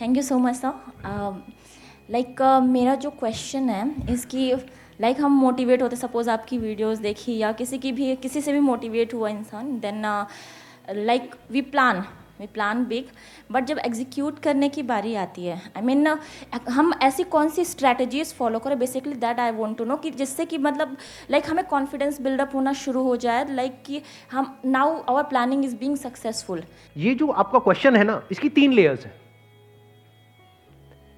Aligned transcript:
Thank 0.00 0.16
you 0.16 0.22
so 0.22 0.38
much 0.38 0.54
sir 0.54 1.42
like 2.10 2.42
मेरा 2.62 2.94
जो 2.94 3.10
question 3.10 3.68
है 3.70 4.12
इसकी 4.12 4.52
लाइक 5.00 5.20
हम 5.20 5.32
मोटिवेट 5.40 5.82
होते 5.82 5.96
सपोज़ 5.96 6.30
आपकी 6.30 6.58
वीडियोस 6.58 6.98
देखी 6.98 7.36
या 7.38 7.52
किसी 7.52 7.78
की 7.78 7.92
भी 7.92 8.14
किसी 8.16 8.40
से 8.40 8.52
भी 8.52 8.60
मोटिवेट 8.60 9.14
हुआ 9.14 9.28
इंसान 9.28 9.78
then 9.80 10.02
like 10.96 11.34
we 11.50 11.60
plan 11.62 12.04
we 12.40 12.46
plan 12.46 12.84
big 12.84 13.04
but 13.52 13.64
जब 13.64 13.78
एग्जीक्यूट 13.78 14.38
करने 14.38 14.68
की 14.68 14.82
बारी 14.82 15.14
आती 15.14 15.44
है 15.44 15.56
आई 15.56 15.82
I 15.82 15.84
मीन 15.84 16.04
mean, 16.04 16.70
हम 16.70 16.92
ऐसी 17.02 17.24
कौन 17.24 17.48
सी 17.48 17.64
स्ट्रैटेजीज 17.64 18.32
फॉलो 18.34 18.58
करें? 18.58 18.78
Basically 18.78 19.14
that 19.14 19.40
I 19.40 19.50
want 19.50 19.76
to 19.78 19.84
know 19.84 19.96
कि 19.96 20.10
जिससे 20.10 20.44
कि 20.44 20.58
मतलब 20.58 20.96
लाइक 21.30 21.42
like, 21.42 21.52
हमें 21.52 21.64
कॉन्फिडेंस 21.66 22.20
बिल्डअप 22.20 22.54
होना 22.54 22.72
शुरू 22.72 23.02
हो 23.02 23.16
जाए 23.16 23.44
लाइक 23.54 23.72
like, 23.72 23.86
कि 23.86 24.02
हम 24.32 24.56
now 24.64 24.98
our 25.02 25.22
planning 25.22 25.64
is 25.64 25.76
being 25.76 25.96
successful 25.96 26.62
ये 26.96 27.14
जो 27.14 27.28
आपका 27.28 27.58
क्वेश्चन 27.58 27.96
है 27.96 28.04
ना 28.04 28.22
इसकी 28.32 28.48
तीन 28.48 28.72
लेयर्स 28.72 29.04
है। 29.04 29.25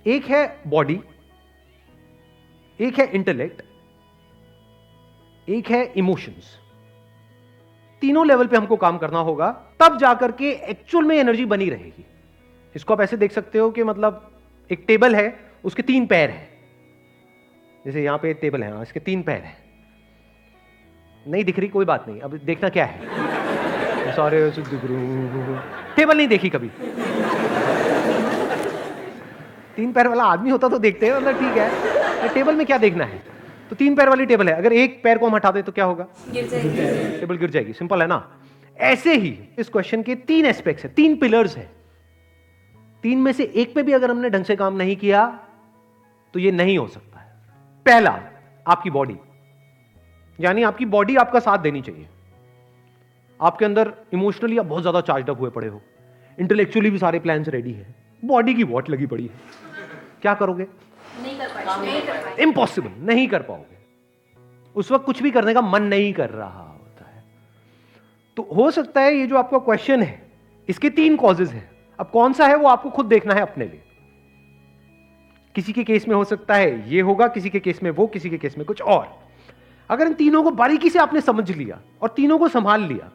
एक 0.07 0.25
है 0.25 0.61
बॉडी 0.67 1.01
एक 2.81 2.99
है 2.99 3.11
इंटेलेक्ट 3.13 3.63
एक 5.49 5.71
है 5.71 5.93
इमोशंस 5.97 6.59
तीनों 8.01 8.27
लेवल 8.27 8.47
पे 8.47 8.57
हमको 8.57 8.77
काम 8.77 8.99
करना 8.99 9.19
होगा 9.19 9.51
तब 9.81 9.99
जाकर 9.99 10.33
के 10.33 10.51
एक्चुअल 10.51 11.05
में 11.05 11.17
एनर्जी 11.17 11.45
बनी 11.45 11.71
रहेगी. 11.71 12.05
इसको 12.77 12.95
आप 12.95 13.01
ऐसे 13.01 13.17
देख 13.17 13.33
सकते 13.33 13.59
हो 13.59 13.71
कि 13.71 13.85
मतलब 13.85 14.31
एक 14.73 14.85
टेबल 14.87 15.15
है 15.15 15.41
उसके 15.65 15.83
तीन 15.83 16.07
पैर 16.07 16.31
हैं. 16.31 16.49
जैसे 17.87 18.05
यहाँ 18.05 18.19
पे 18.19 18.35
टेबल 18.35 18.63
है 18.63 18.73
हाँ, 18.73 18.83
इसके 18.83 19.01
तीन 19.01 19.23
पैर 19.23 19.43
हैं. 19.43 19.57
नहीं 21.27 21.45
दिख 21.45 21.59
रही 21.59 21.69
कोई 21.69 21.85
बात 21.85 22.09
नहीं. 22.09 22.21
अब 22.21 22.37
देखना 22.37 22.69
क्या 22.69 22.85
है. 22.85 24.15
सॉरी 24.17 24.51
टेबल 25.97 26.17
नहीं 26.17 26.29
देखी 26.29 26.49
कभी. 26.49 26.71
तीन 29.79 29.93
पैर 29.93 30.09
वाला 30.09 30.25
आदमी 30.27 30.51
होता 30.51 30.69
तो 30.69 30.79
देखते 30.81 31.07
हैं 31.07 31.17
मतलब 31.17 31.39
ठीक 31.39 31.57
है। 31.57 32.29
टेबल 32.35 32.55
में 32.55 32.65
क्या 32.67 32.77
देखना 32.79 33.05
है? 33.05 33.19
तो 33.71 33.77
तीन 33.77 33.95
पैर 33.97 34.09
वाली 34.09 34.25
टेबल 34.27 34.49
है। 34.49 34.55
अगर 34.55 34.73
एक 34.75 35.01
पैर 35.03 35.19
को 35.19 35.27
हम 35.27 35.35
हटा 35.35 35.51
दें 35.51 35.63
तो 35.63 35.73
क्या 35.73 35.85
होगा? 35.85 36.07
गिर 36.33 36.47
जाएगी। 36.47 37.19
टेबल 37.21 37.37
गिर 37.37 37.51
जाएगी। 37.51 37.73
सिंपल 37.73 38.01
है 38.03 38.07
ना? 38.09 38.17
ऐसे 38.77 39.15
ही 39.17 39.31
इस 39.59 39.69
क्वेश्चन 39.69 40.03
के 40.03 40.15
तीन 40.27 40.47
एस्पेक्ट्स 40.47 40.85
है 40.85 40.91
तीन 40.95 41.17
पिलर्स 41.17 41.57
है। 41.57 41.69
तीन 43.05 43.19
में 43.19 43.33
से 43.33 43.45
एक 43.57 43.75
पे 43.75 43.83
भी 43.83 43.93
अगर 43.93 44.11
हमने 44.11 44.31
ढंग 44.31 44.45
से 44.45 44.57
काम 44.57 44.77
नहीं 44.77 44.97
किया 44.97 45.25
तो 46.35 46.41
ये 46.41 46.51
नहीं 46.53 46.77
हो 46.79 46.87
सकता 46.89 47.21
है। 47.21 47.31
पहला 47.87 48.19
आपकी 48.67 48.91
बॉडी 48.91 49.17
यानी 50.39 50.63
आपकी 50.63 50.85
बॉडी 50.89 51.17
आपका 51.17 51.41
साथ 51.41 51.59
देनी 51.59 51.83
चाहिए। 51.83 52.09
आपके 53.41 53.65
अंदर 53.65 53.93
इमोशनली 54.15 54.59
आप 54.59 54.67
बहुत 54.67 54.83
ज़्यादा 54.83 55.01
चार्ज 55.03 55.31
अप 55.31 55.41
हुए 55.41 55.51
पड़े 55.51 55.69
हो। 55.69 55.81
इंटेलेक्चुअली 56.39 56.91
भी 56.91 56.99
सारे 56.99 57.19
प्लान्स 57.21 57.49
रेडी 57.49 57.73
है। 57.73 57.95
बॉडी 58.23 58.55
की 58.55 58.65
वॉट 58.65 58.91
लगी 58.91 59.07
पड़ी 59.07 59.25
है। 59.25 59.67
क्या 60.23 60.35
करोगे? 60.35 60.67
इम्पॉसिबल 62.43 62.91
नहीं 63.03 63.27
कर 63.29 63.43
पाओगे। 63.43 63.77
उस 64.77 64.91
वक्त 64.93 65.05
कुछ 65.05 65.23
भी 65.23 65.31
करने 65.31 65.55
का 65.55 65.61
मन 65.63 65.83
नहीं 65.85 66.13
कर 66.13 66.31
रहा 66.31 66.63
होता 66.63 67.05
है। 67.07 67.25
तो 68.37 68.49
हो 68.57 68.71
सकता 68.71 69.01
है 69.01 69.17
ये 69.17 69.27
जो 69.27 69.37
आपका 69.37 69.59
क्वेश्चन 69.59 70.03
है 70.03 70.27
इसके 70.69 70.91
तीन 70.91 71.17
कॉजेज 71.17 71.51
हैं। 71.51 71.71
अब 71.99 72.11
कौन 72.11 72.33
सा 72.33 72.47
है 72.47 72.57
वो 72.57 72.69
आपको 72.69 72.91
खुद 72.91 73.07
देखना 73.07 73.35
है 73.35 73.41
अपने 73.41 73.65
लिए? 73.65 73.83
किसी 75.55 75.73
के 75.73 75.85
केस 75.85 76.09
में 76.09 76.15
हो 76.17 76.25
सकता 76.25 76.55
है 76.55 76.91
ये 76.91 77.01
होगा 77.01 77.29
किसी 77.29 77.51
के 77.51 77.61
केस 77.61 77.83
में 77.83 77.91
वो 77.91 78.07
किसी 78.07 78.31
के 78.31 78.39
केस 78.39 78.59
में 78.59 78.67
कुछ 78.67 78.83
और। 78.83 79.07
अगर 79.91 80.07
इन 80.07 80.15
तीनों 80.15 80.43
को 80.43 80.51
बारीकी 80.53 80.91
से 80.91 80.99
आपने 80.99 81.21
समझ 81.21 81.51
लिया 81.51 81.81
और 82.03 82.09
तीनों 82.09 82.39
को 82.39 82.49
संभाल 82.49 82.83
लिया 82.83 83.11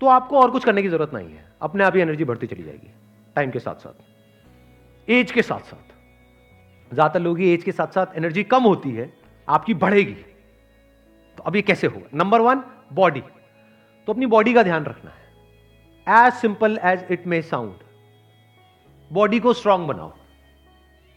तो 0.00 0.06
आपको 0.08 0.40
और 0.40 0.50
कुछ 0.50 0.64
करने 0.64 0.82
की 0.82 0.88
ज़रूरत 0.88 1.14
नहीं 1.14 1.28
है। 1.28 1.44
अपने 1.62 1.84
आप 1.84 1.96
ही 1.96 2.00
एनर्जी 2.02 2.24
बढ़ती 2.24 2.46
चली 2.46 2.62
जाएगी 2.62 2.92
टाइम 3.36 3.50
के 3.50 3.58
साथ 3.58 3.74
साथ 3.76 5.10
एज 5.10 5.32
के 5.32 5.42
साथ 5.42 5.60
साथ 5.60 5.91
ज़्यादातर 6.92 7.20
लोगों 7.20 7.36
की 7.36 7.52
एज 7.52 7.62
के 7.62 7.72
साथ 7.72 7.94
साथ 7.94 8.16
एनर्जी 8.16 8.42
कम 8.44 8.62
होती 8.62 8.90
है, 8.90 9.12
आपकी 9.48 9.74
बढ़ेगी। 9.76 10.12
तो 11.38 11.42
अब 11.42 11.56
ये 11.56 11.62
कैसे 11.62 11.86
होगा 11.86 12.08
नंबर 12.14 12.40
वन 12.40 12.62
बॉडी 12.92 13.20
तो 14.08 14.12
अपनी 14.12 14.26
बॉडी 14.28 14.52
का 14.54 14.62
ध्यान 14.62 14.84
रखना 14.84 15.10
है। 15.10 16.26
As 16.26 16.32
simple 16.34 16.78
as 16.84 17.04
it 17.10 17.26
may 17.26 17.40
sound 17.42 17.72
body 19.10 19.40
को 19.40 19.52
स्ट्रांग 19.52 19.86
बनाओ। 19.88 20.12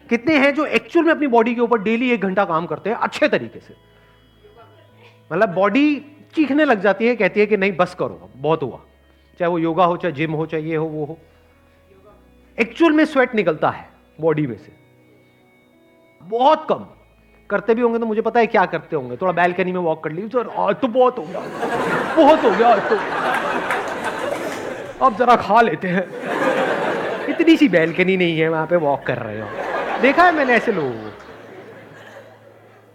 कितने 0.09 0.37
हैं 0.37 0.53
जो 0.55 0.65
एक्चुअल 0.67 1.05
में 1.05 1.11
अपनी 1.13 1.27
बॉडी 1.27 1.53
के 1.55 1.61
ऊपर 1.61 1.81
डेली 1.81 2.09
एक 2.11 2.21
घंटा 2.21 2.45
काम 2.45 2.65
करते 2.65 2.89
हैं? 2.89 2.97
अच्छे 2.97 3.27
तरीके 3.27 3.59
से। 3.59 3.73
मतलब 5.31 5.53
बॉडी 5.53 5.95
चीखने 6.35 6.65
लग 6.65 6.81
जाती 6.81 7.07
है, 7.07 7.15
कहती 7.15 7.39
है 7.39 7.45
कि 7.45 7.57
नहीं, 7.57 7.75
बस 7.77 7.95
करो 7.95 8.29
बहुत 8.35 8.63
हुआ। 8.63 8.79
चाहे 9.39 9.49
वो 9.51 9.59
योगा 9.59 9.85
हो, 9.85 9.97
चाहे 9.97 10.11
जिम 10.13 10.31
हो, 10.31 10.45
चाहे 10.45 10.63
ये 10.63 10.75
हो, 10.75 10.85
वो 10.85 11.05
हो। 11.05 11.17
एक्चुअल 12.57 12.91
में 12.91 13.03
स्वेट 13.05 13.35
निकलता 13.35 13.69
है 13.69 13.87
बॉडी 14.19 14.45
में 14.47 14.57
से। 14.57 14.84
बहुत 16.25 16.65
कम। 16.69 16.85
करते 17.49 17.75
भी 17.75 17.81
होंगे 17.81 17.99
तो 17.99 18.05
मुझे 18.05 18.21
पता 18.21 18.39
है 18.39 18.47
क्या 18.47 18.65
करते 18.65 18.95
होंगे। 18.95 19.17
थोड़ा 19.17 19.31
बैलकनी 19.31 19.71
में 19.71 19.79
वॉक 19.79 20.03
कर 20.03 20.11
ली। 20.11 20.27
सर 20.27 20.49
आज 20.49 20.75
तो 20.75 20.87
बहुत 20.87 21.17
हो 21.17 21.23
गया। 21.23 21.39
बहुत 22.15 22.43
हो 22.43 22.51
गया, 22.51 22.69
आज 22.69 22.89
तो। 22.89 22.97
अब 25.05 25.15
जरा 25.17 25.35
खा 25.35 25.61
लेते 25.61 25.87
हैं। 25.87 26.07
इतनी 27.27 27.57
सी 27.57 27.69
बैलकनी 27.69 28.17
नहीं 28.17 28.39
है, 28.39 28.49
वहाँ 28.49 28.67
पे 28.67 28.75
वॉक 28.75 29.03
कर 29.03 29.17
रहे 29.17 29.41
हो। 29.41 29.47
देखा 30.01 30.23
है 30.23 30.31
मैंने 30.31 30.53
ऐसे 30.53 30.71
लोगों 30.71 30.91
को। 30.91 31.11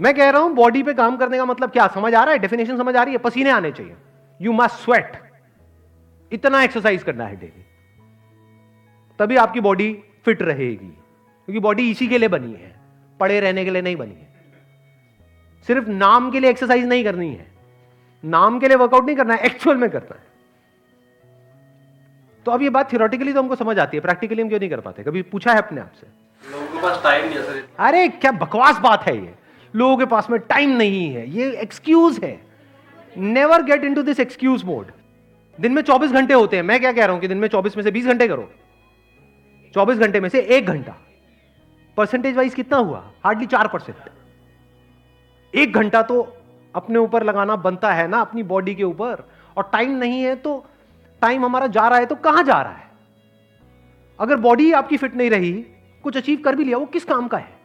मैं 0.00 0.14
कह 0.14 0.30
रहा 0.30 0.42
हूँ 0.42 0.54
बॉडी 0.54 0.82
पे 0.82 0.94
काम 0.94 1.16
करने 1.16 1.36
का 1.38 1.44
मतलब 1.44 1.70
क्या? 1.70 1.86
समझ 1.86 2.14
आ 2.14 2.24
रहा 2.24 2.32
है? 2.32 2.38
डेफिनेशन 2.38 2.76
समझ 2.76 2.97
आ 2.97 3.02
रही 3.02 3.12
है? 3.12 3.18
पसीने 3.18 3.50
आने 3.50 3.70
चाहिए। 3.72 3.94
यू 4.41 4.52
मस्ट 4.52 4.74
स्वेट 4.74 5.12
इतना 6.32 6.62
एक्सरसाइज 6.62 7.02
करना 7.02 7.24
है 7.24 7.36
डेली 7.36 7.64
तभी 9.18 9.36
आपकी 9.36 9.60
बॉडी 9.60 9.92
फिट 10.24 10.42
रहेगी। 10.42 10.86
क्योंकि 11.48 11.60
बॉडी 11.60 11.91
इसी 11.91 12.08
के 12.08 12.18
लिए 12.18 12.28
बनी 12.28 12.52
है। 12.52 12.79
पड़े 13.20 13.41
रहने 13.41 13.64
के 13.64 13.70
लिए 13.70 13.82
नहीं 13.82 13.97
बनी 13.97 14.14
है। 14.14 14.28
सिर्फ़ 15.66 15.88
नाम 15.88 16.31
के 16.31 16.41
लिए 16.41 16.50
एक्सरसाइज 16.50 16.84
नहीं 16.84 17.04
करनी 17.04 17.28
है। 17.28 17.47
नाम 18.25 18.58
के 18.58 18.69
लिए 18.69 18.76
वर्कआउट 18.76 19.06
नहीं 19.06 19.16
करना 19.16 19.34
है 19.34 19.47
एक्चुअल 19.47 19.76
में 19.76 19.91
करना 19.91 20.14
है। 20.14 20.28
तो 22.47 22.53
अब 22.53 22.62
ये 22.62 22.70
बात 22.70 22.92
थियोरटिकली 22.92 23.32
तो 23.32 23.42
हमको 23.42 23.56
समझ 23.56 23.78
आती 23.78 23.97
है 23.97 24.00
प्रैक्टिकली 24.00 24.42
हम 24.42 24.48
क्यों 24.48 24.60
नहीं 24.60 24.70
कर 24.70 24.80
पाते? 24.80 25.03
कभी 25.03 25.22
पूछा 25.22 25.53
है 25.53 25.59
अपने 25.59 25.80
आप 25.80 25.92
से? 26.00 26.06
लोगों 26.53 26.66
के 26.66 26.82
पास 26.82 27.03
टाइम 27.03 27.26
नहीं 27.26 27.36
है 27.36 27.42
सर। 27.42 27.69
अरे 27.78 28.09
क्या 28.09 28.32
बकवास 28.32 28.78
बात 28.78 29.06
है 29.06 29.16
ये? 29.16 29.34
लोगों 29.75 29.97
के 29.97 30.04
पास 30.04 30.30
में 30.30 30.41
टाइम 30.41 30.70
नहीं 30.70 31.10
है। 31.10 31.28
ये 31.30 31.50
एक्सक्यूज 31.56 32.20
है। 32.25 32.41
Never 33.16 33.62
get 33.62 33.84
into 33.94 34.03
this 34.03 34.20
excuse 34.20 34.64
mode 34.64 34.86
दिन 35.60 35.72
में 35.72 35.82
24 35.82 36.12
घंटे 36.12 36.34
होते 36.34 36.56
हैं। 36.56 36.62
मैं 36.62 36.80
क्या 36.80 36.92
कह 36.92 37.04
रहा 37.04 37.12
हूँ 37.12 37.20
कि 37.20 37.28
दिन 37.28 37.38
में 37.38 37.48
24 37.48 37.76
में 37.76 37.82
से 37.84 37.91
20 37.91 38.06
घंटे 38.06 38.28
करो। 38.28 38.50
24 39.75 39.98
घंटे 39.98 40.20
में 40.20 40.28
से 40.28 40.41
एक 40.41 40.66
घंटा। 40.66 40.97
परसेंटेज 41.97 42.37
वाइज 42.37 42.55
कितना 42.55 42.78
हुआ? 42.78 43.03
हार्डली 43.25 43.47
चार 43.47 43.69
परसेंट 43.69 44.09
एक 45.55 45.73
घंटा 45.73 46.03
तो 46.03 46.21
अपने 46.75 46.99
ऊपर 46.99 47.23
लगाना 47.23 47.56
बनता 47.56 47.93
है 47.93 48.06
ना, 48.09 48.21
अपनी 48.21 48.43
बॉडी 48.43 48.75
के 48.75 48.84
ऊपर। 48.84 49.25
और 49.56 49.71
टाइम 49.73 49.91
नहीं 49.91 50.23
है 50.23 50.34
तो 50.37 50.65
टाइम 51.23 51.45
हमारा 51.45 51.67
जा 51.67 51.87
रहा 51.89 51.99
है 51.99 52.06
तो 52.06 52.15
कहाँ 52.17 52.43
जा 52.43 52.61
रहा 52.62 52.73
है? 52.73 52.89
अगर 54.19 54.37
बॉडी 54.37 54.71
आपकी 54.73 54.97
फिट 54.97 55.15
नहीं 55.15 55.31
रही, 55.31 55.53
कुछ 56.05 56.17
अचीव 56.17 56.41
कर 56.45 56.56
भी 56.56 56.65
लिया, 56.65 56.78
वो 56.78 56.87
किस 56.87 57.05
काम 57.05 57.28
का 57.28 57.39
है? 57.39 57.59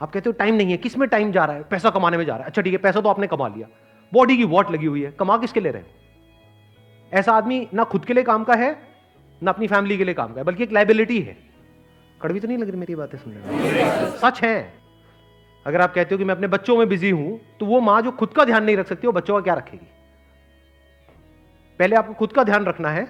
आप 0.00 0.10
कहते 0.10 0.28
हो 0.28 0.32
टाइम 0.32 0.54
नहीं 0.54 0.70
है, 0.70 0.76
किसमें 0.76 1.08
टाइम 1.08 1.32
जा 1.32 1.44
रहा 1.44 1.56
है? 1.56 1.62
पैसा 1.62 1.90
कमाने 1.90 2.16
में 2.16 2.24
जा 2.24 2.32
रहा 2.32 2.42
है। 2.42 2.48
अच्छा 2.48 2.62
ठीक 2.62 2.72
है, 2.72 2.78
पैसा 2.78 3.00
तो 3.00 3.08
आपने 3.08 3.26
कमा 3.26 3.48
लिया। 3.48 3.68
बॉडी 4.12 4.36
की 4.36 4.44
वॉट 4.44 4.70
लगी 4.70 4.86
हुई 4.86 5.02
है, 5.02 5.10
कमा 5.10 5.36
किसके 5.38 5.60
ले 5.60 5.70
रहे 5.70 5.82
ऐसा 7.12 7.32
आदमी 7.32 7.66
ना 7.74 7.84
खुद 7.84 8.04
के 8.04 8.14
लिए 8.14 8.24
काम 8.24 8.44
का 8.44 8.54
है, 8.54 8.76
ना 9.42 9.50
अपनी 9.50 9.66
फैमिली 9.66 9.98
के 9.98 10.04
लिए 10.04 10.14
काम 10.14 10.32
का 10.32 10.40
है, 10.40 10.44
बल्कि 10.44 10.62
एक 10.62 10.72
लाइबिलिटी 10.72 11.20
है। 11.20 11.36
कड़वी 12.24 12.40
तो 12.40 12.48
नहीं 12.48 12.58
लग 12.58 12.68
रही 12.68 12.78
मेरी 12.78 12.94
बातें 12.94 13.18
सुनने 13.18 13.40
में? 13.40 14.10
सच 14.18 14.42
है। 14.42 14.72
अगर 15.66 15.80
आप 15.80 15.94
कहते 15.94 16.14
हो 16.14 16.18
कि 16.18 16.24
मैं 16.24 16.34
अपने 16.34 16.46
बच्चों 16.46 16.76
में 16.76 16.88
बिज़ी 16.88 17.10
हूँ 17.10 17.40
तो 17.60 17.66
वो 17.66 17.80
माँ 17.80 18.00
जो 18.02 18.10
खुद 18.12 18.32
का 18.32 18.44
ध्यान 18.44 18.64
नहीं 18.64 18.76
रख 18.76 18.86
सकती, 18.86 19.06
वो 19.06 19.12
बच्चों 19.12 19.34
का 19.34 19.40
क्या 19.40 19.54
रखेगी? 19.54 19.86
पहले 21.80 21.96
आपको 21.96 22.14
खुद 22.14 22.32
का 22.32 22.44
ध्यान 22.44 22.64
रखना 22.64 22.88
है, 22.88 23.04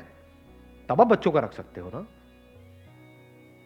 तब 0.89 1.01
आप 1.01 1.07
बच्चों 1.07 1.33
का 1.33 1.41
रख 1.41 1.53
सकते 1.53 1.81
हो 1.81 1.91
ना। 1.95 2.07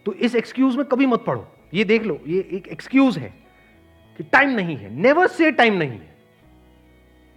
तो 0.07 0.13
इस 0.13 0.35
एक्सक्यूज 0.35 0.77
में 0.77 0.85
कभी 0.85 1.07
मत 1.07 1.25
पढ़ो। 1.27 1.47
ये 1.75 1.85
देख 1.85 2.03
लो, 2.03 2.19
ये 2.27 2.49
एक 2.53 2.69
एक्सक्यूज 2.69 3.19
है 3.19 3.33
कि 4.19 4.25
टाइम 4.25 4.51
नहीं 4.51 4.77
है। 4.77 4.95
नेवर 4.97 5.27
से 5.27 5.51
टाइम 5.53 5.75
नहीं 5.75 5.91
है। 5.91 6.17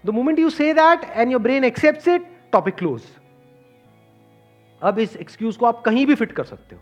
The 0.04 0.10
moment 0.10 0.40
you 0.40 0.50
say 0.50 0.74
that 0.74 1.04
and 1.06 1.32
your 1.32 1.42
brain 1.42 1.64
accept 1.64 2.08
it 2.08 2.30
topic 2.52 2.76
close 2.76 3.04
अब 4.82 5.00
इस 5.00 5.18
एक्सक्यूज 5.18 5.58
को 5.58 5.66
आप 5.66 5.82
कहीं 5.82 6.06
भी 6.06 6.16
फिट 6.16 6.32
कर 6.32 6.44
सकते 6.44 6.76
हो। 6.76 6.82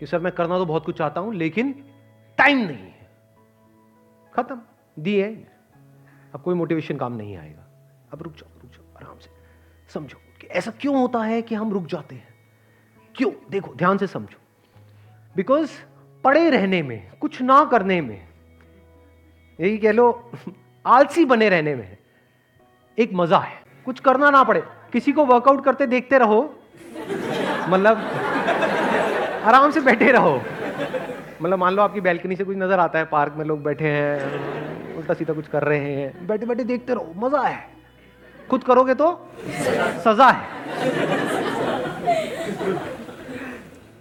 कि 0.00 0.06
सर 0.06 0.18
मैं 0.18 0.32
करना 0.32 0.58
तो 0.58 0.66
बहुत 0.66 0.84
कुछ 0.84 0.98
चाहता 0.98 1.20
हूँ, 1.20 1.34
लेकिन 1.34 1.72
टाइम 2.38 2.58
नहीं 2.58 2.76
है। 2.76 3.10
खत्म। 4.34 4.60
दी 4.98 5.18
है 5.20 5.34
अब 6.34 6.42
कोई 6.42 6.54
मोटिवेशन 6.54 6.96
काम 6.96 7.12
नहीं 7.12 7.36
आएगा। 7.36 7.66
अब 8.12 8.22
रुक 8.22 8.32
जाओ 8.32 8.60
रुक 8.62 8.70
जाओ, 8.70 8.96
आराम 8.96 9.18
से। 9.18 9.30
समझो 9.94 10.18
कि 10.40 10.46
ऐसा 10.46 10.70
क्यों 10.70 11.00
होता 11.00 11.22
है 11.22 11.42
कि 11.42 11.54
हम 11.54 11.72
रुक 11.72 11.86
जाते 11.86 12.14
हैं? 12.14 12.28
क्यों? 13.14 13.32
देखो, 13.50 13.74
ध्यान 13.74 13.98
से 13.98 14.06
समझो। 14.06 14.38
बिकॉज़ 15.36 15.70
पड़े 16.24 16.50
रहने 16.50 16.82
में, 16.82 17.12
कुछ 17.20 17.42
ना 17.42 17.64
करने 17.64 18.00
में, 18.00 18.28
यही 19.60 19.78
कह 19.78 19.92
लो, 19.92 20.32
आलसी 20.86 21.24
बने 21.24 21.48
रहने 21.48 21.74
में 21.74 21.96
एक 22.98 23.10
मज़ा 23.12 23.38
है। 23.38 23.62
कुछ 23.84 24.00
करना 24.00 24.30
ना 24.30 24.44
पड़े। 24.44 24.62
किसी 24.92 25.12
को 25.12 25.24
वर्कआउट 25.24 25.64
करते 25.64 25.86
देखते 25.86 26.18
रहो। 26.18 26.54
मतलब 27.68 27.96
आराम 29.42 29.70
से 29.70 29.80
बैठे 29.80 30.10
रहो। 30.12 30.34
मतलब 31.42 31.58
मान 31.58 31.74
लो 31.74 31.82
आपकी 31.82 32.00
बैल्कनी 32.00 32.36
से 32.36 32.44
कुछ 32.44 32.56
नज़र 32.56 32.80
आता 32.80 32.98
है 32.98 33.04
पार्क 33.06 33.34
में 33.36 33.44
लोग 33.44 33.62
बैठे 33.62 33.88
हैं, 33.88 34.96
उल्टा 34.96 35.14
सीधा 35.14 35.32
कुछ 35.34 35.48
कर 35.48 35.64
रहे 35.64 35.92
हैं। 35.92 36.26
बैठे 36.26 36.46
बैठे 36.46 36.64
देखते 36.64 36.94
रहो, 36.94 37.12
मज़ा 37.16 37.42
है। 37.42 37.68
खुद 38.50 38.64
करोगे 38.64 38.94
तो 38.94 39.12
सजा 40.04 40.28
है। 40.28 40.44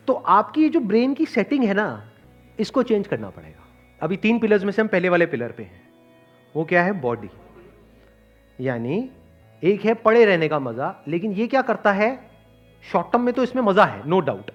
तो 0.07 0.13
आपकी 0.13 0.69
जो 0.69 0.79
ब्रेन 0.81 1.13
की 1.13 1.25
सेटिंग 1.27 1.63
है 1.63 1.73
ना, 1.73 2.03
इसको 2.59 2.83
चेंज 2.83 3.07
करना 3.07 3.29
पड़ेगा। 3.29 3.67
अभी 4.01 4.17
तीन 4.17 4.39
पिलर्स 4.39 4.63
में 4.63 4.71
से 4.71 4.81
हम 4.81 4.87
पहले 4.87 5.09
वाले 5.09 5.25
पिलर 5.25 5.51
पे 5.51 5.63
हैं। 5.63 5.81
वो 6.55 6.63
क्या 6.65 6.83
है? 6.83 6.91
बॉडी 7.01 7.29
यानी 8.59 9.09
एक 9.63 9.85
है 9.85 9.93
पड़े 9.95 10.25
रहने 10.25 10.47
का 10.49 10.59
मज़ा, 10.59 10.95
लेकिन 11.07 11.31
ये 11.31 11.47
क्या 11.47 11.61
करता 11.63 11.91
है? 11.93 12.09
शॉर्ट 12.85 13.11
टर्म 13.11 13.21
में 13.21 13.33
तो 13.33 13.43
इसमें 13.43 13.61
मज़ा 13.63 13.85
है 13.85 14.07
no 14.09 14.19
doubt 14.21 14.51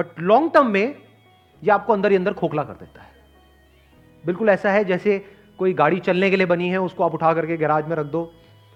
but 0.00 0.20
long 0.20 0.52
term 0.54 0.66
में 0.68 0.96
ये 1.62 1.70
आपको 1.70 1.92
अंदर 1.92 2.10
ही 2.10 2.16
अंदर 2.16 2.32
खोखला 2.34 2.62
कर 2.64 2.74
देता 2.74 3.02
है। 3.02 3.08
बिल्कुल 4.24 4.48
ऐसा 4.48 4.70
है 4.72 4.84
जैसे 4.84 5.18
कोई 5.58 5.72
गाड़ी 5.74 5.98
चलने 6.00 6.30
के 6.30 6.36
लिए 6.36 6.46
बनी 6.46 6.68
है, 6.68 6.80
उसको 6.80 7.04
आप 7.04 7.14
उठा 7.14 7.32
करके 7.34 7.56
गैराज 7.56 7.88
में 7.88 7.96
रख 7.96 8.06
दो, 8.06 8.30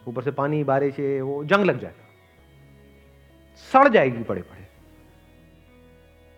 ऊपर 0.06 0.22
से 0.22 0.30
पानी, 0.32 0.62
बारिश 0.64 0.98
है 0.98 1.20
वो, 1.22 1.44
जंग 1.44 1.64
लग 1.64 1.80
जाएगा। 1.80 2.02
सड़ 3.68 3.88
जाएगी 3.88 4.22
पड़े 4.22 4.42
पड़े 4.42 4.62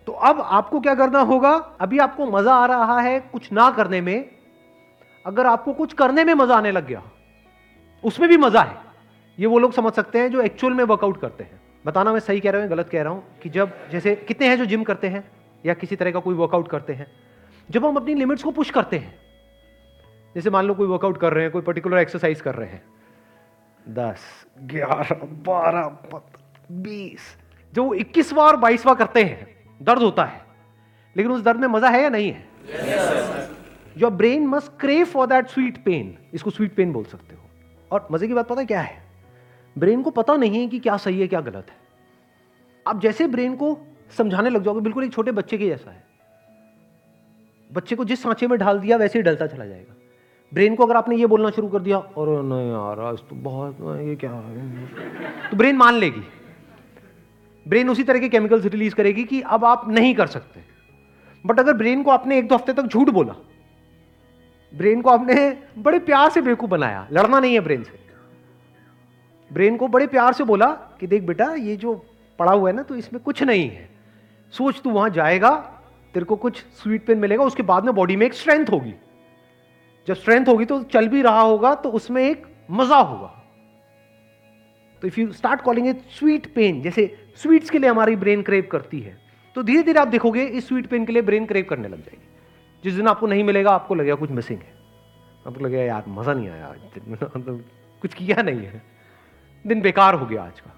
तो 0.07 0.13
अब 0.13 0.39
आपको 0.41 0.79
क्या 0.79 0.93
करना 0.95 1.19
होगा? 1.21 1.51
अभी 1.81 1.97
आपको 1.99 2.25
मज़ा 2.27 2.53
आ 2.53 2.65
रहा 2.65 2.99
है 3.01 3.19
कुछ 3.21 3.51
ना 3.51 3.69
करने 3.71 4.01
में। 4.01 4.29
अगर 5.25 5.45
आपको 5.45 5.73
कुछ 5.73 5.93
करने 5.93 6.23
में 6.23 6.33
मज़ा 6.33 6.55
आने 6.55 6.71
लग 6.71 6.85
गया, 6.87 7.01
उसमें 8.03 8.29
भी 8.29 8.37
मज़ा 8.37 8.61
है। 8.61 8.77
ये 9.37 9.47
वो 9.47 9.59
लोग 9.59 9.73
समझ 9.73 9.93
सकते 9.93 10.19
हैं 10.19 10.31
जो 10.31 10.41
एक्चुअल 10.41 10.73
में 10.73 10.83
वर्कआउट 10.83 11.19
करते 11.21 11.43
हैं। 11.43 11.59
बताना 11.87 12.11
मैं 12.13 12.19
सही 12.19 12.39
कह 12.39 12.51
रहा 12.51 12.61
हूँ 12.61 12.69
गलत 12.69 12.89
कह 12.89 13.01
रहा 13.01 13.13
हूँ 13.13 13.23
कि 13.43 13.49
जब 13.49 13.89
जैसे 13.91 14.15
कितने 14.15 14.47
हैं 14.49 14.57
जो 14.57 14.65
जिम 14.65 14.83
करते 14.83 15.07
हैं 15.07 15.23
या 15.65 15.73
किसी 15.73 15.95
तरह 15.95 16.11
का 16.11 16.19
कोई 16.19 16.35
वर्कआउट 16.35 16.67
करते 16.67 16.93
हैं, 16.93 17.07
जब 17.69 17.85
हम 17.85 17.95
अपनी 17.95 18.13
लिमिट्स 18.13 18.43
को 18.43 18.51
पुश 18.51 18.69
करते 18.69 18.97
हैं, 18.97 19.13
जैसे 20.35 20.49
मान 20.49 20.65
लो 20.65 20.73
कोई 20.73 20.87
वर्कआउट 20.87 21.17
कर 21.17 21.33
रहे 21.33 21.43
हैं, 21.43 21.51
कोई 21.51 21.61
पर्टिकुलर 21.61 21.97
एक्सरसाइज 21.97 22.41
कर 22.41 22.55
रहे 22.55 22.69
हैं, 22.69 22.83
दस, 23.89 24.25
ग्यारह, 24.63 25.25
बारह, 25.47 25.87
बीस, 26.71 27.35
जो 27.73 27.93
इक्कीस 27.93 28.33
बार 28.33 28.55
बाईसवा 28.55 28.93
करते 28.93 29.23
हैं, 29.23 29.47
दर्द 29.81 30.01
होता 30.01 30.25
है, 30.25 30.41
लेकिन 31.15 31.31
उस 31.31 31.41
दर्द 31.41 31.59
में 31.59 31.67
मज़ा 31.67 31.89
है 31.89 32.03
या 32.03 32.09
नहीं 32.09 32.31
है? 32.31 33.49
Your 33.97 34.11
brain 34.11 34.47
must 34.47 34.79
crave 34.79 35.05
for 35.05 35.27
that 35.27 35.47
sweet 35.47 35.83
pain 35.83 36.17
इसको 36.33 36.49
स्वीट 36.49 36.75
पेन 36.75 36.93
बोल 36.93 37.03
सकते 37.05 37.35
हो। 37.35 37.41
और 37.91 38.07
मज़े 38.11 38.27
की 38.27 38.33
बात 38.33 38.47
पता 38.47 38.61
है 38.61 38.67
क्या 38.67 38.81
है? 38.81 39.06
ब्रेन 39.77 40.01
को 40.01 40.11
पता 40.11 40.35
नहीं 40.35 40.59
है 40.59 40.67
कि 40.67 40.79
क्या 40.79 40.97
सही 40.97 41.19
है, 41.21 41.27
क्या 41.27 41.41
गलत 41.41 41.69
है। 41.69 41.75
आप 42.85 43.01
जैसे 43.01 43.27
ब्रेन 43.27 43.55
को 43.55 43.77
समझाने 44.17 44.49
लग 44.49 44.63
जाओगे, 44.63 44.81
बिल्कुल 44.81 45.03
एक 45.03 45.13
छोटे 45.13 45.31
बच्चे 45.31 45.57
के 45.57 45.67
जैसा 45.67 45.91
है। 45.91 46.05
बच्चे 47.69 47.95
को 47.95 48.05
जिस 48.05 48.21
सांचे 48.23 48.47
में 48.47 48.57
ढाल 48.59 48.79
दिया, 48.79 48.97
वैसे 48.97 49.19
ही 49.19 49.23
डलता 49.23 49.47
चला 49.47 49.65
जाएगा। 49.65 49.95
ब्रेन 50.51 50.75
को 50.75 50.85
अगर 50.85 50.95
आपने 50.95 51.15
ये 51.15 51.25
बोलना 51.25 51.49
शुरू 51.49 51.67
कर 51.67 51.79
दिया 51.79 51.97
और 51.97 52.29
नहीं 52.43 52.69
यार, 52.71 52.99
आज 52.99 53.17
तो 53.19 53.35
बहुत, 53.35 53.77
ये 53.99 54.15
क्या 54.15 54.31
तो 55.51 55.57
ब्रेन 55.57 55.75
मान 55.75 55.95
लेगी। 55.95 56.23
ब्रेन 57.65 57.89
उसी 57.89 58.03
तरह 58.03 58.19
के 58.19 58.29
केमिकल्स 58.29 58.65
रिलीज़ 58.65 58.95
करेगी 58.95 59.23
कि 59.23 59.41
अब 59.41 59.65
आप 59.65 59.87
नहीं 59.89 60.13
कर 60.15 60.27
सकते। 60.27 60.61
बट 61.45 61.59
अगर 61.59 61.73
ब्रेन 61.73 62.03
को 62.03 62.11
आपने 62.11 62.37
एक 62.37 62.47
दो 62.47 62.55
हफ़्ते 62.55 62.73
तक 62.73 62.83
झूठ 62.83 63.09
बोला, 63.09 63.35
ब्रेन 64.73 65.01
को 65.01 65.09
आपने 65.09 65.35
बड़े 65.77 65.99
प्यार 65.99 66.29
से 66.29 66.41
बेवकूफ़ 66.41 66.69
बनाया, 66.71 67.07
लड़ना 67.11 67.39
नहीं 67.39 67.53
है 67.53 67.59
ब्रेन 67.59 67.83
से। 67.83 68.06
ब्रेन 69.51 69.77
को 69.77 69.87
बड़े 69.87 70.07
प्यार 70.07 70.33
से 70.33 70.43
बोला 70.43 70.67
कि 70.99 71.07
देख 71.07 71.23
बेटा, 71.23 71.53
ये 71.53 71.75
जो 71.77 71.93
पड़ा 72.39 72.51
हुआ 72.51 72.69
है 72.69 72.75
ना 72.75 72.83
तो 72.83 72.95
इसमें 72.95 73.21
कुछ 73.23 73.43
नहीं 73.43 73.69
है। 73.69 73.89
सोच 74.53 74.81
तू 74.81 74.89
वहाँ 74.89 75.09
जाएगा, 75.09 75.49
तेरे 76.15 76.25
को 76.25 76.35
कुछ 76.37 76.63
स्वीट 76.75 77.05
पेन 77.05 77.17
मिलेगा, 77.17 77.43
उसके 77.43 77.63
बाद 77.63 77.85
में 77.85 77.93
बॉडी 77.95 78.15
में 78.15 78.25
एक 78.25 78.33
स्ट्रेंथ 78.33 78.69
होगी। 78.69 78.93
जब 80.07 80.15
स्ट्रेंथ 80.15 80.47
होगी 80.47 80.65
तो 80.65 80.81
चल 80.85 81.07
भी 81.07 81.21
रहा 81.21 81.41
होगा 81.41 81.73
तो 81.75 81.89
उसमें 81.91 82.23
एक 82.23 82.45
मज़ा 82.71 82.97
होगा। 82.97 83.33
तो 85.01 85.07
if 85.07 85.19
you 85.19 85.31
start 85.33 85.61
calling 85.61 85.87
it 85.87 86.01
sweet 86.09 86.53
pain 86.53 86.81
जैसे 86.81 87.13
स्वीट्स 87.37 87.69
के 87.69 87.79
लिए 87.79 87.89
हमारी 87.89 88.15
ब्रेन 88.15 88.41
क्रेव 88.41 88.67
करती 88.71 88.99
है 88.99 89.17
तो 89.55 89.63
धीरे 89.63 89.83
धीरे 89.83 89.99
आप 89.99 90.07
देखोगे 90.07 90.43
इस 90.43 90.67
स्वीट 90.67 90.87
पेन 90.87 91.05
के 91.05 91.13
लिए 91.13 91.21
ब्रेन 91.21 91.45
क्रेव 91.45 91.65
करने 91.69 91.87
लग 91.87 91.99
जाएगी। 91.99 92.25
जिस 92.83 92.93
दिन 92.93 93.07
आपको 93.07 93.27
नहीं 93.27 93.43
मिलेगा, 93.43 93.71
आपको 93.71 93.95
लगेगा 93.95 94.15
कुछ 94.15 94.31
मिसिंग 94.31 94.59
है। 94.59 94.73
आपको 95.45 95.65
लगेगा, 95.65 95.83
यार, 95.83 96.03
मज़ा 96.07 96.33
नहीं 96.33 96.49
आया 96.49 96.73
मतलब 97.09 97.63
कुछ 98.01 98.13
किया 98.13 98.41
नहीं 98.41 98.65
है। 98.65 98.81
दिन 99.65 99.81
बेकार 99.81 100.13
हो 100.13 100.25
गया 100.25 100.43
आज 100.43 100.59
का। 100.59 100.71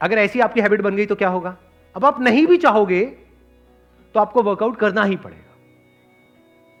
अगर 0.00 0.18
ऐसी 0.18 0.40
आपकी 0.40 0.60
हैबिट 0.60 0.80
बन 0.80 0.96
गई 0.96 1.06
तो 1.06 1.14
क्या 1.14 1.28
होगा? 1.28 1.56
अब 1.94 2.04
आप 2.04 2.20
नहीं 2.20 2.46
भी 2.46 2.56
चाहोगे 2.56 3.04
तो 4.14 4.20
आपको 4.20 4.42
वर्कआउट 4.42 4.76
करना 4.76 5.04
ही 5.04 5.16
पड़ेगा। 5.16 5.42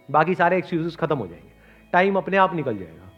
बाकी 0.08 0.34
सारे 0.34 0.58
एक्सक्यूजेस 0.58 0.96
खत्म 0.96 1.16
हो 1.18 1.26
जाएँगे। 1.26 1.52
टाइम 1.92 2.16
अपने 2.16 2.36
आप 2.36 2.54
निकल 2.54 2.76
जाएगा। 2.78 3.10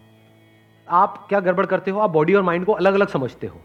आप 0.88 1.26
क्या 1.28 1.40
गड़बड़ 1.40 1.66
करते 1.66 1.90
हो? 1.90 2.00
आप 2.00 2.10
बॉडी 2.10 2.34
और 2.34 2.42
माइंड 2.42 2.64
को 2.66 2.72
अलग 2.72 2.94
अलग 2.94 3.08
समझते 3.08 3.46
हो। 3.46 3.60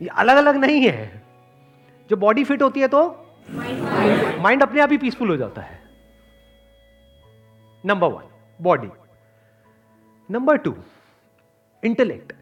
ये 0.00 0.08
अलग 0.08 0.36
अलग 0.36 0.56
नहीं 0.56 0.88
है। 0.88 1.22
जब 2.10 2.18
बॉडी 2.18 2.44
फिट 2.44 2.62
होती 2.62 2.80
है 2.80 2.88
तो 2.88 3.02
माइंड 4.40 4.62
अपने 4.62 4.80
आप 4.80 4.90
ही 4.90 4.98
पीसफुल 4.98 5.28
हो 5.28 5.36
जाता 5.36 5.62
है। 5.62 5.82
Number 7.84 8.08
one 8.08 8.28
body 8.60 8.88
number 10.28 10.56
two 10.56 10.74
intellect 11.82 12.32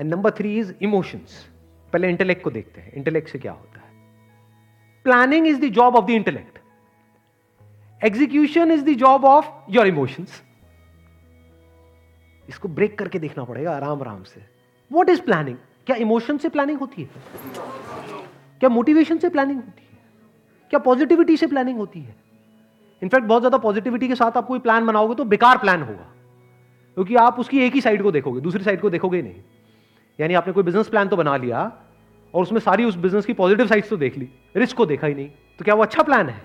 and 0.00 0.10
number 0.10 0.30
three 0.30 0.58
is 0.58 0.72
emotions 0.82 1.46
पहले 1.92 2.08
इंटेलेक्ट 2.08 2.42
को 2.44 2.50
देखते 2.50 2.80
हैं। 2.80 2.92
इंटेलेक्ट 2.92 3.28
से 3.28 3.38
क्या 3.38 3.52
होता 3.52 3.80
है? 3.80 3.88
Planning 5.06 5.46
is 5.46 5.60
the 5.60 5.68
job 5.72 5.96
of 5.96 6.06
the 6.06 6.10
intellect 6.10 6.58
execution 8.00 8.70
is 8.72 8.84
the 8.84 8.94
job 8.98 9.24
of 9.24 9.48
your 9.70 9.86
emotions 9.86 10.42
इसको 12.48 12.68
ब्रेक 12.68 12.98
करके 12.98 13.18
देखना 13.18 13.44
पड़ेगा 13.44 13.74
आराम 13.76 14.00
आराम 14.00 14.22
से। 14.22 14.42
वॉट 14.90 15.10
इज़ 15.10 15.20
प्लानिंग 15.22 15.56
क्या 15.86 15.96
इमोशन 15.96 16.38
से 16.38 16.48
प्लानिंग 16.48 16.78
होती 16.78 17.02
है? 17.02 17.08
क्या 18.60 18.68
मोटिवेशन 18.68 19.18
से 19.18 19.28
प्लानिंग 19.28 19.58
होती 19.58 19.82
है? 19.82 19.98
क्या 20.70 20.80
पॉजिटिविटी 20.80 21.36
से 21.36 21.46
प्लानिंग 21.46 21.78
होती 21.78 22.00
है? 22.00 22.14
इनफैक्ट 23.02 23.26
बहुत 23.26 23.42
ज़्यादा 23.42 23.58
पॉजिटिविटी 23.58 24.08
के 24.08 24.14
साथ 24.14 24.36
आप 24.36 24.46
कोई 24.46 24.58
प्लान 24.58 24.86
बनाओगे 24.86 25.14
तो 25.14 25.24
बेकार 25.24 25.58
प्लान 25.58 25.82
होगा। 25.82 26.08
क्योंकि 26.96 27.14
आप 27.16 27.38
उसकी 27.40 27.60
एक 27.60 27.74
ही 27.74 27.80
साइड 27.80 28.02
को 28.02 28.10
देखोगे, 28.12 28.40
दूसरी 28.40 28.64
साइड 28.64 28.80
को 28.80 28.90
देखोगे 28.90 29.22
नहीं। 29.22 29.42
यानी 30.18 30.34
आपने 30.34 30.52
कोई 30.52 30.62
बिज़नेस 30.62 30.88
प्लान 30.88 31.08
तो 31.08 31.16
बना 31.16 31.36
लिया 31.36 31.60
और 32.34 32.42
उसमें 32.42 32.60
सारी 32.60 32.84
उस 32.84 32.96
बिज़नेस 32.98 33.26
की 33.26 33.32
पॉजिटिव 33.32 33.66
साइड्स 33.66 33.88
तो 33.90 33.96
देख 33.96 34.18
ली 34.18 34.28
रिस्क 34.56 34.76
को 34.76 34.86
देखा 34.86 35.06
ही 35.06 35.14
नहीं 35.14 35.28
तो 35.58 35.64
क्या 35.64 35.74
वो 35.74 35.82
अच्छा 35.82 36.02
प्लान 36.02 36.28
है? 36.28 36.40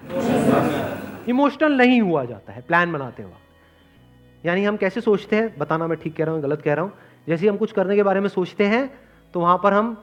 इमोशनल 1.29 1.77
नहीं 1.77 1.99
हुआ 2.01 2.23
जाता 2.25 2.53
है 2.53 2.61
प्लान 2.61 2.91
बनाते 2.93 3.23
वक्त। 3.23 4.45
यानी 4.45 4.63
हम 4.63 4.77
कैसे 4.77 5.01
सोचते 5.01 5.35
हैं, 5.35 5.57
बताना 5.57 5.87
मैं 5.87 5.97
ठीक 5.99 6.15
कह 6.15 6.25
रहा 6.25 6.33
हूँ, 6.33 6.41
गलत 6.41 6.61
कह 6.61 6.73
रहा 6.73 6.85
हूँ, 6.85 6.91
जैसे 7.27 7.47
हम 7.47 7.57
कुछ 7.57 7.71
करने 7.71 7.95
के 7.95 8.03
बारे 8.03 8.19
में 8.19 8.27
सोचते 8.29 8.65
हैं 8.65 8.89
तो 9.33 9.39
वहाँ 9.39 9.57
पर 9.63 9.73
हम 9.73 9.93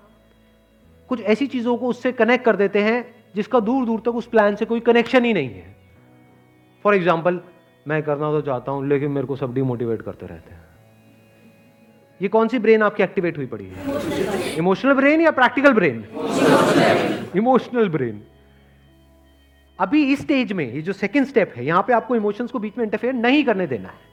कुछ 1.10 1.20
ऐसी 1.22 1.46
चीज़ों 1.46 1.76
को 1.76 1.88
उससे 1.88 2.12
कनेक्ट 2.12 2.44
कर 2.44 2.56
देते 2.56 2.82
हैं, 2.82 3.14
जिसका 3.34 3.60
दूर 3.60 3.84
दूर 3.86 4.00
तक 4.00 4.14
उस 4.16 4.26
प्लान 4.26 4.56
से 4.56 4.64
कोई 4.64 4.80
कनेक्शन 4.80 5.24
ही 5.24 5.32
नहीं 5.32 5.48
है। 5.48 5.74
फॉर 6.84 6.94
एग्ज़ाम्पल 6.94 7.40
मैं 7.86 8.02
करना 8.02 8.30
तो 8.32 8.40
चाहता 8.40 8.72
हूँ, 8.72 8.86
लेकिन 8.88 9.10
मेरे 9.10 9.26
को 9.26 9.36
सब 9.36 9.54
डिमोटिवेट 9.54 10.02
करते 10.02 10.26
रहते 10.26 10.54
हैं। 10.54 10.64
ये 12.22 12.28
कौन 12.28 12.48
सी 12.48 12.58
ब्रेन 12.58 12.82
आपकी 12.82 13.02
एक्टिवेट 13.02 13.38
हुई 13.38 13.46
पड़ी 13.46 13.64
है? 13.64 14.56
इमोशनल 14.58 14.92
ब्रेन 14.92 15.20
या 15.20 15.30
प्रैक्टिकल 15.30 15.72
ब्रेन 15.72 16.04
इमोशनल 17.36 17.88
ब्रेन 17.88 18.22
अभी 19.78 20.02
इस 20.12 20.20
स्टेज 20.20 20.52
में, 20.52 20.72
ये 20.72 20.82
जो 20.82 20.92
सेकंड 20.92 21.26
स्टेप 21.26 21.52
है, 21.56 21.64
यहाँ 21.66 21.82
पे 21.82 21.92
आपको 21.92 22.16
इमोशंस 22.16 22.50
को 22.50 22.58
बीच 22.58 22.78
में 22.78 22.84
इंटरफेयर 22.84 23.14
नहीं 23.14 23.44
करने 23.44 23.66
देना 23.66 23.88
है। 23.88 24.10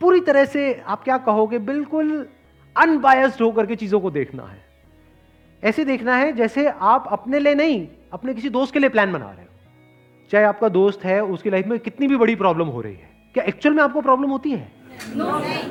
पूरी 0.00 0.20
तरह 0.20 0.44
से 0.44 0.72
आप 0.86 1.04
क्या 1.04 1.16
कहोगे? 1.18 1.58
बिल्कुल 1.58 2.26
अनबायस्ड 2.76 3.42
होकर 3.42 3.66
के 3.66 3.76
चीज़ों 3.76 4.00
को 4.00 4.10
देखना 4.10 4.42
है। 4.42 4.58
ऐसे 5.62 5.84
देखना 5.84 6.16
है 6.16 6.32
जैसे 6.32 6.68
आप 6.68 7.08
अपने 7.12 7.38
लिए 7.38 7.54
नहीं, 7.54 7.86
अपने 8.12 8.34
किसी 8.34 8.48
दोस्त 8.48 8.72
के 8.72 8.78
लिए 8.78 8.88
प्लान 8.88 9.12
बना 9.12 9.30
रहे 9.30 9.42
हो। 9.42 9.48
चाहे 10.30 10.44
आपका 10.44 10.68
दोस्त 10.68 11.04
है, 11.04 11.22
उसकी 11.24 11.50
लाइफ 11.50 11.66
में 11.66 11.78
कितनी 11.78 12.08
भी 12.08 12.16
बड़ी 12.16 12.34
प्रॉब्लम 12.36 12.66
हो 12.66 12.80
रही 12.80 12.94
है। 12.94 13.10
क्या 13.34 13.44
एक्चुअल 13.44 13.74
में 13.74 13.82
आपको 13.82 14.00
प्रॉब्लम 14.00 14.30
होती 14.30 14.50
है? 14.50 14.79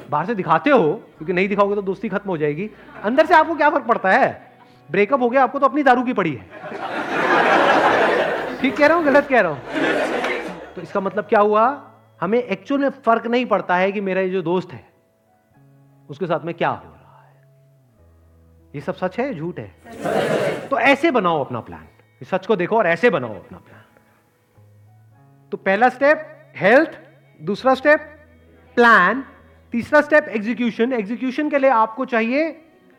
बाहर 0.10 0.26
से 0.26 0.36
दिखाते 0.36 0.70
हो, 0.70 0.94
क्योंकि 1.18 1.34
नहीं 1.34 1.48
दिखाओगे 1.48 1.76
तो 1.76 1.82
दोस्ती 1.82 2.10
खत्म 2.10 2.30
हो 2.30 2.38
जाएगी। 2.38 2.70
अंदर 3.04 3.26
से 3.26 3.34
आपको 3.34 3.56
क्या 3.56 3.70
फ़र्क 3.70 3.84
पड़ता 3.84 4.12
है? 4.12 4.52
ब्रेकअप 4.90 5.22
हो 5.22 5.30
गया, 5.30 5.44
आपको 5.44 5.60
तो 5.60 5.66
अपनी 5.66 5.84
दारू 5.84 6.04
की 6.04 6.14
पड़ी 6.14 6.34
है। 6.34 6.46
ठीक 8.62 8.78
कह 8.78 8.88
रहा 8.88 8.98
हूँ, 8.98 9.06
गलत 9.06 9.28
कह 9.28 9.42
रहा 9.42 9.52
हूँ? 9.52 9.60
तो 10.76 10.82
इसका 10.82 11.00
मतलब 11.00 11.26
क्या 11.26 11.40
हुआ? 11.40 11.66
हमें 12.22 12.44
एक्चुअल 12.44 12.82
में 12.82 12.90
फ़र्क 12.90 13.28
नहीं 13.28 13.46
पड़ता 13.46 13.76
है 13.76 13.92
कि 13.92 14.02
मेरा 14.02 14.22
ये 14.22 14.30
जो 14.30 14.42
दोस्त 14.42 14.72
है, 14.74 14.84
उसके 16.10 16.26
साथ 16.26 16.46
में 16.46 16.54
क्या 16.56 16.70
हो 16.70 16.84
रहा 16.86 17.22
है। 17.24 17.34
ये 18.76 18.82
सब 18.82 18.96
सच 18.96 19.20
है, 19.20 19.34
झूठ 19.34 19.60
है? 19.60 19.72
तो 20.70 20.80
ऐसे 20.80 21.12
बनाओ 21.12 21.44
अपना 21.44 21.60
प्लान 21.60 21.88
सच 22.22 22.46
को 22.46 22.56
देखो 22.56 22.78
और 22.78 22.88
ऐसे 22.88 23.10
बनाओ 23.10 23.36
अपना 23.36 23.58
प्लान 23.58 23.82
तो 25.52 25.58
पहला 25.58 25.90
स्टेप 25.90 26.52
हेल्थ 26.56 27.00
दूसरा 27.40 27.74
स्टेप 27.76 28.16
प्लान 28.80 29.24
तीसरा 29.74 30.02
स्टेप 30.02 30.28
एग्जीक्यूशन 30.32 30.94
एग्जीक्यूशन 30.94 31.50
के 31.50 31.60
लिए 31.60 31.70
आपको 31.78 32.06
चाहिए 32.12 32.44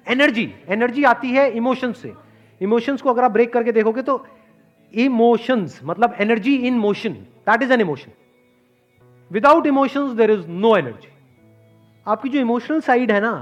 एनर्जी 0.07 0.45
एनर्जी 0.69 1.05
आती 1.05 1.31
है 1.31 1.45
इमोशन 1.57 1.93
से. 1.93 2.13
इमोशंस 2.61 3.03
को 3.03 3.11
अगर 3.11 3.25
आप 3.25 3.31
ब्रेक 3.33 3.53
करके 3.53 3.73
देखोगे 3.73 4.03
तो 4.03 4.15
इमोशंस 4.95 5.79
मतलब 5.85 6.17
energy 6.21 6.55
in 6.69 6.79
motion 6.79 7.13
that 7.49 7.63
is 7.63 7.73
an 7.73 7.81
emotion 7.81 8.13
without 9.31 9.67
emotions 9.67 10.11
there 10.17 10.31
is 10.31 10.47
no 10.49 10.77
energy 10.77 11.09
आपकी 12.07 12.29
जो 12.29 12.41
इमोशनल 12.41 12.81
साइड 12.83 13.13
है 13.13 13.21
ना, 13.21 13.33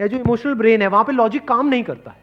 या 0.00 0.06
जो 0.06 0.16
इमोशनल 0.18 0.54
ब्रेन 0.54 0.82
है, 0.82 0.88
वहाँ 0.88 1.04
पे 1.04 1.12
लॉजिक 1.12 1.46
काम 1.48 1.68
नहीं 1.68 1.82
करता 1.84 2.10
है. 2.10 2.22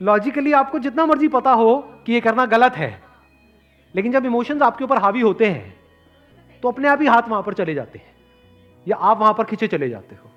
लॉजिकली 0.00 0.52
आपको 0.54 0.78
जितना 0.80 1.06
मर्ज़ी 1.06 1.28
पता 1.30 1.52
हो 1.52 1.76
कि 2.06 2.12
ये 2.12 2.20
करना 2.20 2.46
गलत 2.48 2.76
है, 2.76 2.90
लेकिन 3.94 4.12
जब 4.12 4.26
इमोशंस 4.26 4.62
आपके 4.62 4.84
ऊपर 4.84 4.98
हावी 4.98 5.20
होते 5.20 5.46
हैं 5.46 5.74
तो 6.62 6.68
अपने 6.68 6.88
आप 6.88 7.00
ही 7.00 7.06
हाथ 7.06 7.28
वहाँ 7.28 7.42
पर 7.42 7.54
चले 7.54 7.74
जाते 7.74 7.98
हैं. 7.98 8.16
या 8.88 8.96
आप 8.96 9.18
वहाँ 9.18 9.34
पर 9.34 9.44
खींचे 9.44 9.68
चले 9.68 9.88
जाते 9.88 10.14
हो? 10.14 10.30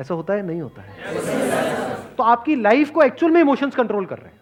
ऐसा 0.00 0.14
होता 0.14 0.34
है? 0.34 0.46
नहीं 0.46 0.60
होता 0.60 0.82
है। 0.82 0.94
तो 2.14 2.22
आपकी 2.22 2.56
लाइफ 2.56 2.90
को 2.90 3.02
एक्चुअल 3.02 3.32
में 3.32 3.40
इमोशंस 3.40 3.74
कंट्रोल 3.74 4.06
कर 4.06 4.18
रहे 4.18 4.28
हैं। 4.28 4.40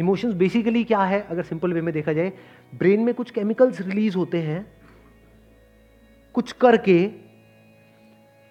इमोशंस 0.00 0.34
बेसिकली 0.34 0.84
क्या 0.84 1.00
है? 1.00 1.26
अगर 1.30 1.42
सिंपल 1.42 1.72
वे 1.72 1.80
में 1.80 1.94
देखा 1.94 2.12
जाए 2.12 2.32
ब्रेन 2.74 3.00
में 3.00 3.14
कुछ 3.14 3.30
केमिकल्स 3.30 3.80
रिलीज़ 3.80 4.16
होते 4.16 4.38
हैं, 4.38 4.72
कुछ 6.32 6.52
करके, 6.52 7.10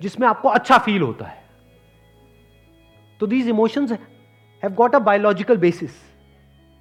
जिसमें 0.01 0.27
आपको 0.27 0.49
अच्छा 0.49 0.77
फील 0.77 1.01
होता 1.01 1.25
है। 1.25 1.43
तो 3.19 3.27
these 3.27 3.49
emotions 3.49 3.91
have 4.63 4.73
got 4.73 4.95
a 4.95 4.99
biological 4.99 5.57
basis 5.57 5.91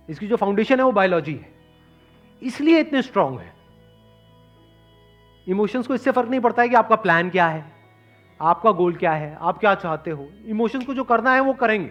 इसकी 0.09 0.27
जो 0.27 0.37
फाउंडेशन 0.37 0.79
है, 0.79 0.85
वो 0.85 0.93
बायोलॉजी 0.93 1.35
है। 1.35 1.49
इसलिए 2.43 2.81
इतने 2.81 3.03
स्ट्रांग 3.03 3.39
है। 3.39 3.60
इमोशंस 5.49 5.87
को 5.87 5.95
इससे 5.95 6.11
फ़र्क 6.11 6.29
नहीं 6.29 6.41
पड़ता 6.41 6.63
है 6.63 6.69
कि 6.69 6.75
आपका 6.75 6.97
प्लान 6.97 7.31
क्या 7.31 7.49
है, 7.49 7.65
आपका 8.41 8.71
गोल 8.71 8.95
क्या 8.95 9.13
है, 9.13 9.37
आप 9.41 9.59
क्या 9.59 9.75
चाहते 9.75 10.11
हो। 10.11 10.29
इमोशंस 10.47 10.87
को 10.87 10.95
जो 10.95 11.05
करना 11.05 11.35
है 11.35 11.41
वो 11.41 11.53
करेंगे। 11.53 11.91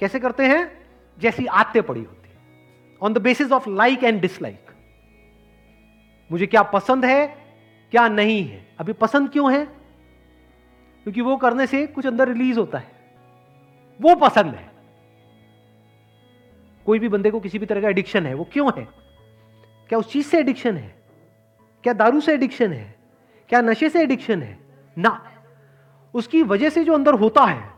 कैसे 0.00 0.20
करते 0.20 0.46
हैं? 0.46 0.86
जैसी 1.18 1.46
आते 1.46 1.80
पड़ी 1.80 2.00
होती 2.00 2.18
on 3.02 3.12
the 3.12 3.18
basis 3.18 3.52
of 3.52 3.68
like 3.70 4.04
and 4.04 4.20
dislike 4.20 4.66
मुझे 6.32 6.46
क्या 6.46 6.62
पसंद 6.62 7.04
है, 7.04 7.26
क्या 7.90 8.08
नहीं 8.08 8.44
है? 8.44 8.66
अभी 8.78 8.92
पसंद 8.92 9.30
क्यों 9.30 9.52
है? 9.52 9.64
क्योंकि 9.64 11.20
वो 11.20 11.36
करने 11.36 11.66
से 11.66 11.86
कुछ 11.86 12.06
अंदर 12.06 12.28
रिलीज़ 12.28 12.58
होता 12.58 12.78
है। 12.78 12.90
वो 14.00 14.14
पसंद 14.14 14.54
है। 14.54 14.70
कोई 16.86 16.98
भी 16.98 17.08
बंदे 17.08 17.30
को 17.30 17.40
किसी 17.40 17.58
भी 17.58 17.66
तरह 17.66 17.80
का 17.80 17.88
एडिक्शन 17.88 18.26
है, 18.26 18.34
वो 18.34 18.44
क्यों 18.52 18.70
है? 18.78 18.88
क्या 19.88 19.98
उस 19.98 20.12
चीज़ 20.12 20.26
से 20.26 20.38
एडिक्शन 20.38 20.76
है? 20.76 20.97
क्या 21.82 21.92
दारू 21.92 22.20
से 22.20 22.34
एडिक्शन 22.34 22.72
है? 22.72 22.94
क्या 23.48 23.60
नशे 23.60 23.88
से 23.88 24.02
एडिक्शन 24.02 24.42
है? 24.42 24.58
ना। 24.98 25.32
उसकी 26.14 26.42
वजह 26.42 26.70
से 26.70 26.84
जो 26.84 26.92
अंदर 26.92 27.14
होता 27.14 27.44
है, 27.44 27.70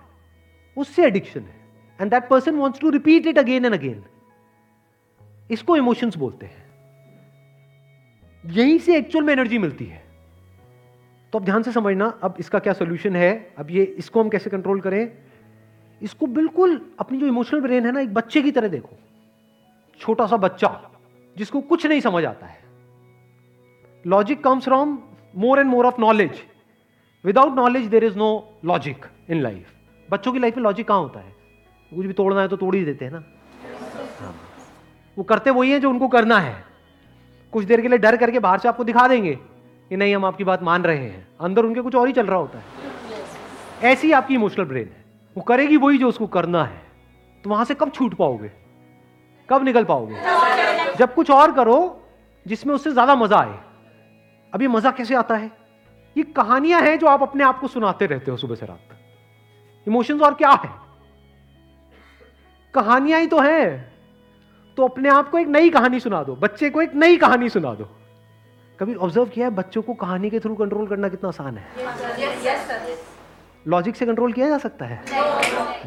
उससे 0.76 1.07
एडिक्शन 1.07 1.40
है। 1.40 1.61
And 2.00 2.11
that 2.11 2.28
person 2.28 2.54
wants 2.54 2.80
to 2.80 2.90
repeat 2.90 3.26
it 3.26 3.38
again 3.38 3.64
and 3.64 3.75
again 3.75 4.04
इसको 5.50 5.76
इमोशंस 5.76 6.16
बोलते 6.16 6.47
हैं। 6.47 6.71
यहीं 8.47 8.78
से 8.78 8.97
एक्चुअल 8.97 9.25
में 9.25 9.33
एनर्जी 9.33 9.59
मिलती 9.59 9.85
है। 9.85 10.04
तो 11.33 11.38
अब 11.38 11.45
ध्यान 11.45 11.62
से 11.62 11.73
समझना, 11.73 12.19
अब 12.23 12.35
इसका 12.38 12.59
क्या 12.59 12.73
सोल्यूशन 12.73 13.16
है? 13.16 13.54
अब 13.59 13.71
ये, 13.71 13.85
इसको 13.85 14.23
हम 14.23 14.28
कैसे 14.28 14.50
कंट्रोल 14.50 14.80
करें? 14.80 15.19
इसको 16.02 16.26
बिल्कुल 16.26 16.90
अपनी 16.99 17.19
जो 17.19 17.26
इमोशनल 17.26 17.61
ब्रेन 17.61 17.87
है 17.87 17.92
ना, 17.92 18.00
एक 18.00 18.14
बच्चे 18.14 18.42
की 18.42 18.50
तरह 18.50 18.69
देखो। 18.69 18.97
छोटा 19.99 20.26
सा 20.26 20.37
बच्चा, 20.37 20.90
जिसको 21.37 21.61
कुछ 21.61 21.87
नहीं 21.87 22.00
समझ 22.00 22.25
आता 22.25 22.47
है। 22.47 22.60
Logic 24.04 24.42
comes 24.45 24.64
from 24.64 24.99
more 25.35 25.59
and 25.59 25.69
more 25.69 25.87
of 25.87 26.00
knowledge 26.00 26.42
without 27.25 27.54
knowledge 27.54 27.87
there 27.87 28.04
is 28.04 28.16
no 28.16 28.28
logic 28.64 29.07
in 29.30 29.42
life 29.42 29.73
बच्चों 30.09 30.33
की 30.33 30.38
लाइफ 30.38 30.57
में 30.57 30.62
लॉजिक 30.64 30.88
कहाँ 30.88 31.00
होता 31.00 31.21
है? 31.21 31.33
कुछ 31.92 32.07
भी 32.07 32.12
तोड़ना 32.12 32.40
है 32.40 32.49
तो 32.49 32.57
तोड़ 32.57 32.75
ही 32.75 32.85
देते 32.85 33.04
हैं 33.04 33.12
ना। 33.12 33.23
वो 35.16 35.25
करते 35.25 35.50
वही 35.50 35.71
है 35.71 35.80
जो 35.80 35.90
उनको 35.90 36.09
करना 36.09 36.38
है। 36.38 36.54
कुछ 37.52 37.64
देर 37.64 37.80
के 37.80 37.88
लिए 37.88 37.99
डर 37.99 38.16
करके 38.16 38.38
बाहर 38.38 38.59
से 38.59 38.69
आपको 38.69 38.85
दिखा 38.85 39.07
देंगे 39.09 39.35
कि 39.35 39.97
नहीं, 39.97 40.14
हम 40.16 40.25
आपकी 40.25 40.45
बात 40.45 40.62
मान 40.62 40.83
रहे 40.83 40.99
हैं। 40.99 41.26
अंदर 41.40 41.64
उनके 41.64 41.80
कुछ 41.80 41.95
और 41.95 42.07
ही 42.07 42.12
चल 42.12 42.26
रहा 42.26 42.38
होता 42.38 42.59
है। 42.59 43.92
ऐसी 43.92 44.12
आपकी 44.12 44.35
इमोशनल 44.35 44.64
ब्रेन 44.64 44.87
है। 44.87 45.04
वो 45.37 45.42
करेगी 45.42 45.76
वही 45.76 45.99
जो 45.99 46.09
उसको 46.09 46.26
करना 46.28 46.64
है। 46.64 46.83
तो 47.45 47.50
वहाँ 47.50 47.64
से 47.64 47.75
कब 47.75 47.90
छूट 47.90 48.14
पाओगे? 48.14 48.50
कब 49.49 49.64
निकल 49.64 49.85
पाओगे? 49.85 50.14
जब 50.99 51.14
कुछ 51.14 51.30
और 51.30 51.52
करो 51.52 51.78
जिसमें 52.47 52.75
उससे 52.75 52.92
ज़्यादा 52.92 53.14
मज़ा 53.14 53.38
आए। 53.38 53.59
अब 54.54 54.62
ये 54.62 54.69
मज़ा 54.69 54.90
कैसे 54.90 55.14
आता 55.14 55.37
है? 55.37 55.50
ये 56.16 56.23
कहानियाँ 56.23 56.80
हैं 56.83 56.99
जो 56.99 57.07
आप 57.07 57.23
अपने 57.23 57.45
आप 57.45 57.61
को 57.61 57.69
सुनाते 57.69 58.07
रहते 58.07 58.30
हो 58.30 58.37
सुबह 58.37 58.54
से 58.54 58.66
रात 58.66 58.78
तक। 58.78 59.88
इमोशंस 59.88 60.23
और 60.23 60.35
क्या 60.35 60.50
है? 60.50 60.71
कहानियाँ 62.75 63.21
ही 63.21 63.26
तो 63.26 63.40
हैं। 63.40 63.92
तो 64.76 64.88
अपने 64.88 65.09
आप 65.09 65.30
को 65.30 65.38
एक 65.38 65.47
नई 65.47 65.71
कहानी 65.71 66.00
सुना 66.00 66.23
दो, 66.23 66.37
बच्चे 66.37 66.71
को 66.71 66.83
एक 66.83 66.95
नई 66.95 67.16
कहानी 67.16 67.49
सुना 67.49 67.75
दो। 67.75 67.88
कभी 68.80 68.95
ऑब्ज़र्व 68.95 69.26
किया 69.26 69.47
है 69.47 69.54
बच्चों 69.54 69.83
को 69.83 69.95
कहानी 69.95 70.30
के 70.30 70.40
थ्रू 70.40 70.54
कंट्रोल 70.54 70.87
करना 70.87 71.09
कितना 71.09 71.28
आसान 71.28 71.59
है? 71.59 71.64
लॉजिक 73.69 73.97
से 73.97 74.07
कंट्रोल 74.07 74.33
किया 74.33 74.49
जा 74.49 74.59
सकता 74.59 74.85
है? 74.85 75.04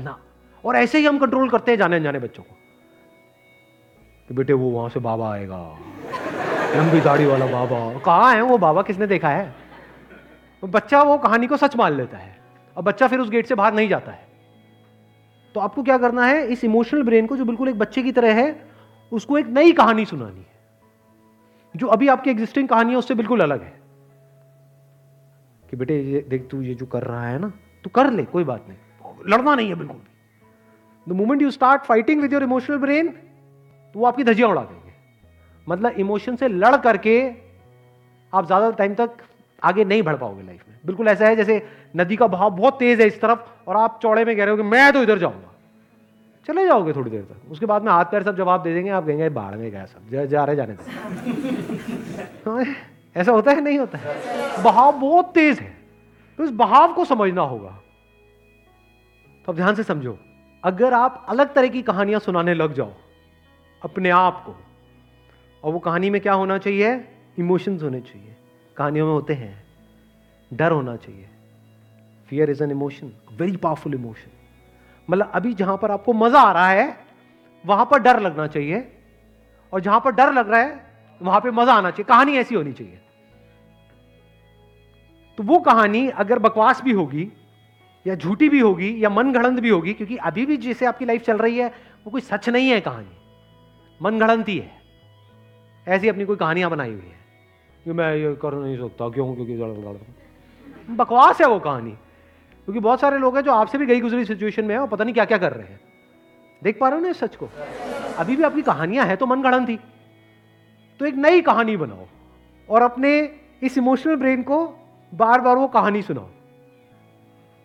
ना। 0.04 0.20
और 0.66 0.76
ऐसे 0.76 0.98
ही 0.98 1.06
हम 1.06 1.20
कंट्रोल 1.20 1.50
करते 1.50 1.72
हैं 1.72 1.78
जाने 1.78 2.02
जाने 2.02 2.20
बच्चों 2.20 2.44
को। 2.44 2.56
कि 4.28 4.34
बेटे 4.34 4.54
वो 4.54 4.70
वहाँ 4.70 4.90
से 4.90 5.00
बाबा 5.00 5.34
आएगा। 5.34 5.80
लंबी 6.76 7.02
दाढ़ी 7.02 7.26
वाला 7.26 7.46
बाबा। 7.46 8.00
कहाँ 8.00 8.36
है 8.36 8.42
वो 8.42 8.58
बाबा? 8.58 8.82
किसने 8.82 9.08
देखा 9.08 9.30
है? 9.30 9.56
बच्चा 10.64 11.04
वो 11.04 11.18
कहानी 11.18 11.48
को 11.48 11.58
सच 11.58 11.76
मान 11.76 11.94
लेता 11.94 12.18
है। 12.18 12.38
और 12.78 12.84
बच्चा 12.84 13.08
फिर 13.08 13.20
उस 13.20 13.30
गेट 13.30 13.46
से 13.46 13.56
बाहर 13.56 13.74
नहीं 13.74 13.90
जाता 13.90 14.12
है। 14.12 14.28
तो 15.54 15.60
आपको 15.60 15.84
क्या 15.84 15.98
करना 15.98 16.26
है? 16.26 16.48
इस 16.48 16.64
इमोशनल 16.64 17.04
ब्रेन 17.04 17.28
को 17.28 17.38
जो 17.38 17.46
बिल्कुल 17.46 17.70
एक 17.70 17.80
बच्चे 17.80 18.04
की 18.04 18.12
तरह 18.12 18.34
है, 18.34 18.70
उसको 19.12 19.38
एक 19.38 19.48
नई 19.48 19.72
कहानी 19.72 20.06
सुनानी 20.06 20.40
है। 20.40 20.54
जो 21.76 21.88
अभी 21.88 22.08
आपकी 22.08 22.30
एग्जिस्टिंग 22.30 22.68
कहानी 22.68 22.92
है 22.92 22.98
उससे 22.98 23.16
बिल्कुल 23.16 23.42
अलग 23.42 23.62
है। 23.64 23.74
कि 25.70 25.78
बेटे, 25.78 26.02
ये 26.02 26.26
देख 26.30 26.48
तू, 26.52 26.62
ये 26.62 26.74
जो 26.74 26.86
कर 26.86 27.04
रहा 27.04 27.28
है 27.28 27.40
ना, 27.40 27.54
तू 27.84 27.90
कर 27.90 28.12
ले, 28.12 28.24
कोई 28.24 28.44
बात 28.44 28.66
नहीं। 28.70 28.78
लड़ना 29.28 29.56
नहीं 29.56 29.70
है 29.70 29.76
बिल्कुल 29.76 29.98
भी। 29.98 31.14
The 31.14 31.16
moment 31.16 31.42
you 31.42 31.52
start 31.52 31.84
fighting 31.84 32.22
with 32.22 32.34
your 32.34 32.44
emotional 32.44 32.78
brain 32.78 33.08
तो 33.94 34.00
वो 34.00 34.06
आपकी 34.06 34.24
धजियाँ 34.24 34.50
उड़ा 34.50 34.62
देंगे। 34.62 34.83
मतलब 35.68 36.00
इमोशन 36.00 36.36
से 36.36 36.48
लड़ 36.48 36.76
करके 36.78 37.20
आप 38.34 38.46
ज़्यादा 38.46 38.70
टाइम 38.72 38.94
तक 38.96 39.18
आगे 39.62 39.84
नहीं 39.86 40.04
बढ़ 40.04 40.16
पाओगे 40.16 40.44
लाइफ 40.44 40.62
में। 40.70 40.78
बिल्कुल 40.86 41.08
ऐसा 41.08 41.28
है 41.28 41.36
जैसे 41.36 41.62
नदी 41.96 42.16
का 42.16 42.28
बहाव 42.28 42.50
बहुत 42.52 42.80
तेज 42.80 43.02
है 43.02 43.08
इस 43.08 43.20
तरफ़ 43.22 43.70
और 43.70 43.78
आप 43.78 44.00
चौड़े 44.02 44.26
में 44.26 44.36
कह 44.36 44.44
रहे 44.44 44.52
हो 44.52 44.58
कि 44.58 44.64
मैं 44.64 44.92
तो 44.94 45.04
इधर 45.04 45.20
जाऊँगा। 45.20 45.52
चले 46.50 46.66
जाओगे 46.66 46.94
थोड़ी 46.94 47.12
देर 47.12 47.22
तक। 47.22 47.52
उसके 47.52 47.66
बाद 47.66 47.84
में 47.84 47.92
हाथ 47.92 48.06
पैर 48.06 48.24
सब 48.24 48.38
जवाब 48.38 48.64
दे 48.64 48.74
देंगे 48.74 48.90
आप 48.92 49.06
कहेंगे 49.06 49.30
बाढ़ 49.30 49.56
में 49.56 49.70
गया 49.72 49.86
सब 49.86 50.10
जा, 50.10 50.26
जा 50.26 50.44
रहे 50.44 50.56
जाने 50.56 50.74
हाँ, 52.46 52.66
ऐसा 53.16 53.32
होता 53.32 53.52
है 53.52 53.62
नहीं 53.62 53.80
होता 53.80 53.98
है? 53.98 54.64
बहाव 54.64 55.00
बहुत 55.00 55.34
तेज 55.34 55.60
है। 55.60 55.72
तो 56.40 56.44
इस 56.44 56.52
बहाव 56.52 56.94
को 56.94 57.06
समझना 57.06 57.42
होगा। 57.42 57.70
तो 59.48 59.52
अब 59.52 59.56
ध्यान 59.56 59.76
से 59.76 59.84
समझो 59.84 60.18
अगर 60.64 60.94
आप 60.94 61.26
अलग 61.30 61.54
तरह 61.54 61.68
की 61.68 61.82
कहानियाँ 61.82 62.20
सुनाने 62.20 62.54
लग 62.54 62.74
जाओ 62.74 62.92
अपने 63.82 64.10
आप 64.10 64.44
को 64.46 64.56
और 65.64 65.74
वो 65.74 65.80
कहानी 65.80 66.10
में 66.10 66.22
क्या 66.22 66.34
होना 66.34 66.58
चाहिए? 66.58 67.08
इमोशंस 67.40 67.84
होने 67.84 68.02
चाहिए। 68.02 68.36
कहानियों 68.78 69.06
में 69.06 69.14
होते 69.14 69.34
हैं। 69.34 69.64
डर 70.54 70.72
होना 70.72 70.96
चाहिए। 70.96 71.30
Fear 72.30 72.50
is 72.50 72.64
an 72.64 72.72
emotion 72.72 73.12
very 73.32 73.58
powerful 73.58 73.94
emotion 73.94 74.32
मतलब 75.10 75.32
अभी 75.34 75.54
जहाँ 75.54 75.78
पर 75.78 75.92
आपको 75.92 76.14
मज़ा 76.14 76.42
आ 76.42 76.52
रहा 76.52 76.70
है, 76.70 76.98
वहाँ 77.66 77.86
पर 77.86 78.00
डर 78.00 78.20
लगना 78.20 78.48
चाहिए। 78.48 78.98
और 79.74 79.80
जहाँ 79.80 80.00
पर 80.00 80.12
डर 80.12 80.34
लग 80.34 80.52
रहा 80.52 80.60
है, 80.60 80.86
वहाँ 81.22 81.42
पे 81.42 81.52
मज़ा 81.52 81.74
आना 81.74 81.92
चाहिए। 81.92 82.04
कहानी 82.04 82.38
ऐसी 82.38 82.56
होनी 82.56 82.74
चाहिए। 82.74 83.00
तो 85.38 85.44
वो 85.44 85.60
कहानी 85.60 86.10
अगर 86.10 86.40
बकवास 86.40 86.82
भी 86.82 86.92
होगी, 86.92 87.32
या 88.08 88.16
झूठी 88.16 88.50
भी 88.50 88.60
होगी, 88.60 89.04
या 89.04 89.10
मन 89.10 89.60
भी 89.60 89.70
होगी, 89.70 89.94
क्योंकि 89.94 90.18
अभी 90.18 90.46
भी 90.46 90.58
जैसे 90.58 90.86
आपकी 90.86 91.06
लाइफ 91.06 91.22
चल 91.22 91.38
रही 91.38 91.58
है, 91.58 91.68
वो 92.06 92.12
कोई 92.12 92.22
सच 92.22 92.50
नहीं 92.50 92.70
है 92.70 92.82
कहानी। 92.82 93.18
मन 94.02 94.20
गढ़ंती 94.20 94.58
है। 94.58 94.83
ऐसी 95.88 96.10
अपनी 96.10 96.26
कोई 96.26 96.36
कहानियाँ 96.36 96.70
बनाई 96.72 96.92
हुई 96.92 97.02
है 97.02 97.22
कि 97.86 97.92
मैं 97.92 98.16
ये 98.16 98.34
कर 98.36 98.54
नहीं 98.54 98.78
सकता, 98.78 99.10
क्यों? 99.10 99.34
क्योंकि 99.36 100.94
बकवास 100.94 101.42
है 101.42 101.48
वो 101.48 101.60
कहानी। 101.60 101.92
क्योंकि 101.92 102.80
बहुत 102.80 103.00
सारे 103.00 103.18
लोग 103.18 103.36
हैं 103.36 103.44
जो 103.44 103.52
आपसे 103.52 103.78
भी 103.78 103.86
गई 103.86 104.02
गुजरी 104.02 104.26
सिचुएशन 104.26 104.66
में 104.66 104.74
है 104.76 104.82
और 104.82 104.88
पता 104.88 105.04
नहीं 105.04 105.14
क्या 105.14 105.26
क्या 105.26 105.38
कर 105.38 105.54
रहे 105.54 105.68
हैं। 105.68 105.80
देख 106.62 106.80
पा 106.80 106.90
रहे 106.90 106.98
हो 106.98 107.04
ना 107.04 107.10
इस 107.10 107.20
सच 107.20 107.36
को? 107.36 107.50
अभी 108.18 108.36
भी 108.36 108.44
आपकी 108.44 108.62
कहानियाँ 108.62 109.06
हैं 109.06 109.18
तो 109.18 109.26
मन 109.26 109.42
गढ़न 109.42 109.66
थी। 109.66 109.80
तो 111.00 111.06
एक 111.06 111.16
नई 111.16 111.42
कहानी 111.42 111.78
बनाओ 111.78 112.06
और 112.70 112.82
अपने 112.82 113.12
इस 113.64 113.78
इमोशनल 113.78 114.16
ब्रेन 114.16 114.44
को 114.44 114.66
बार 115.12 115.42
बार 115.42 115.56
वो 115.56 115.68
कहानी 115.68 116.02
सुनाओ 116.02 116.30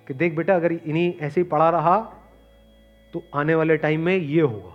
कि 0.06 0.14
देख 0.14 0.36
बेटा, 0.36 0.54
अगर 0.54 0.72
इन्हीं 0.72 1.12
ऐसे 1.16 1.40
ही 1.40 1.44
पड़ा 1.46 1.70
रहा 1.70 1.98
तो 3.14 3.22
आने 3.34 3.54
वाले 3.54 3.76
टाइम 3.76 4.00
में 4.00 4.16
ये 4.16 4.40
होगा, 4.40 4.72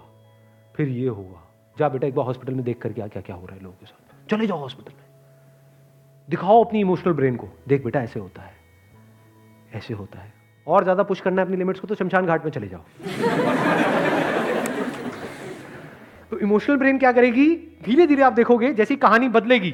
फिर 0.76 0.88
ये 0.90 1.08
होगा। 1.08 1.43
जा 1.80 1.90
बेटा, 1.90 2.08
एक 2.08 2.16
बार 2.16 2.26
हॉस्पिटल 2.26 2.54
में 2.54 2.64
देख 2.64 2.82
कर 2.82 2.94
क्या 2.94 3.08
क्या 3.08 3.22
क्या 3.22 3.36
हो 3.36 3.46
रहा 3.46 3.56
है 3.56 3.64
लोगों 3.64 3.76
के 3.76 3.86
साथ। 3.86 4.30
चले 4.30 4.48
जाओ 4.48 4.58
हॉस्पिटल 4.58 4.92
में। 4.92 5.04
दिखाओ 6.30 6.64
अपनी 6.64 6.80
इमोशनल 6.80 7.14
ब्रेन 7.14 7.36
को। 7.36 7.48
देख 7.68 7.84
बेटा, 7.84 8.02
ऐसे 8.02 8.20
होता 8.20 8.42
है। 8.42 8.54
ऐसे 9.74 9.94
होता 9.94 10.20
है। 10.20 10.34
और 10.68 10.84
ज़्यादा 10.84 11.04
पुश 11.04 11.22
करना 11.22 11.42
है 11.42 11.46
अपनी 11.46 11.58
लिमिट्स 11.58 11.80
को 11.80 11.88
तो 11.88 11.96
शमशान 11.96 12.26
घाट 12.26 12.46
में 12.46 12.52
चले 12.52 12.68
जाओ। 12.68 12.82
तो 16.32 16.40
इमोशनल 16.40 16.78
ब्रेन 16.78 17.00
क्या 17.00 17.12
करेगी? 17.12 17.56
धीरे 17.84 18.08
धीरे 18.08 18.22
आप 18.22 18.34
देखोगे, 18.34 18.74
जैसी 18.74 18.96
कहानी 18.96 19.30
बदलेगी, 19.30 19.74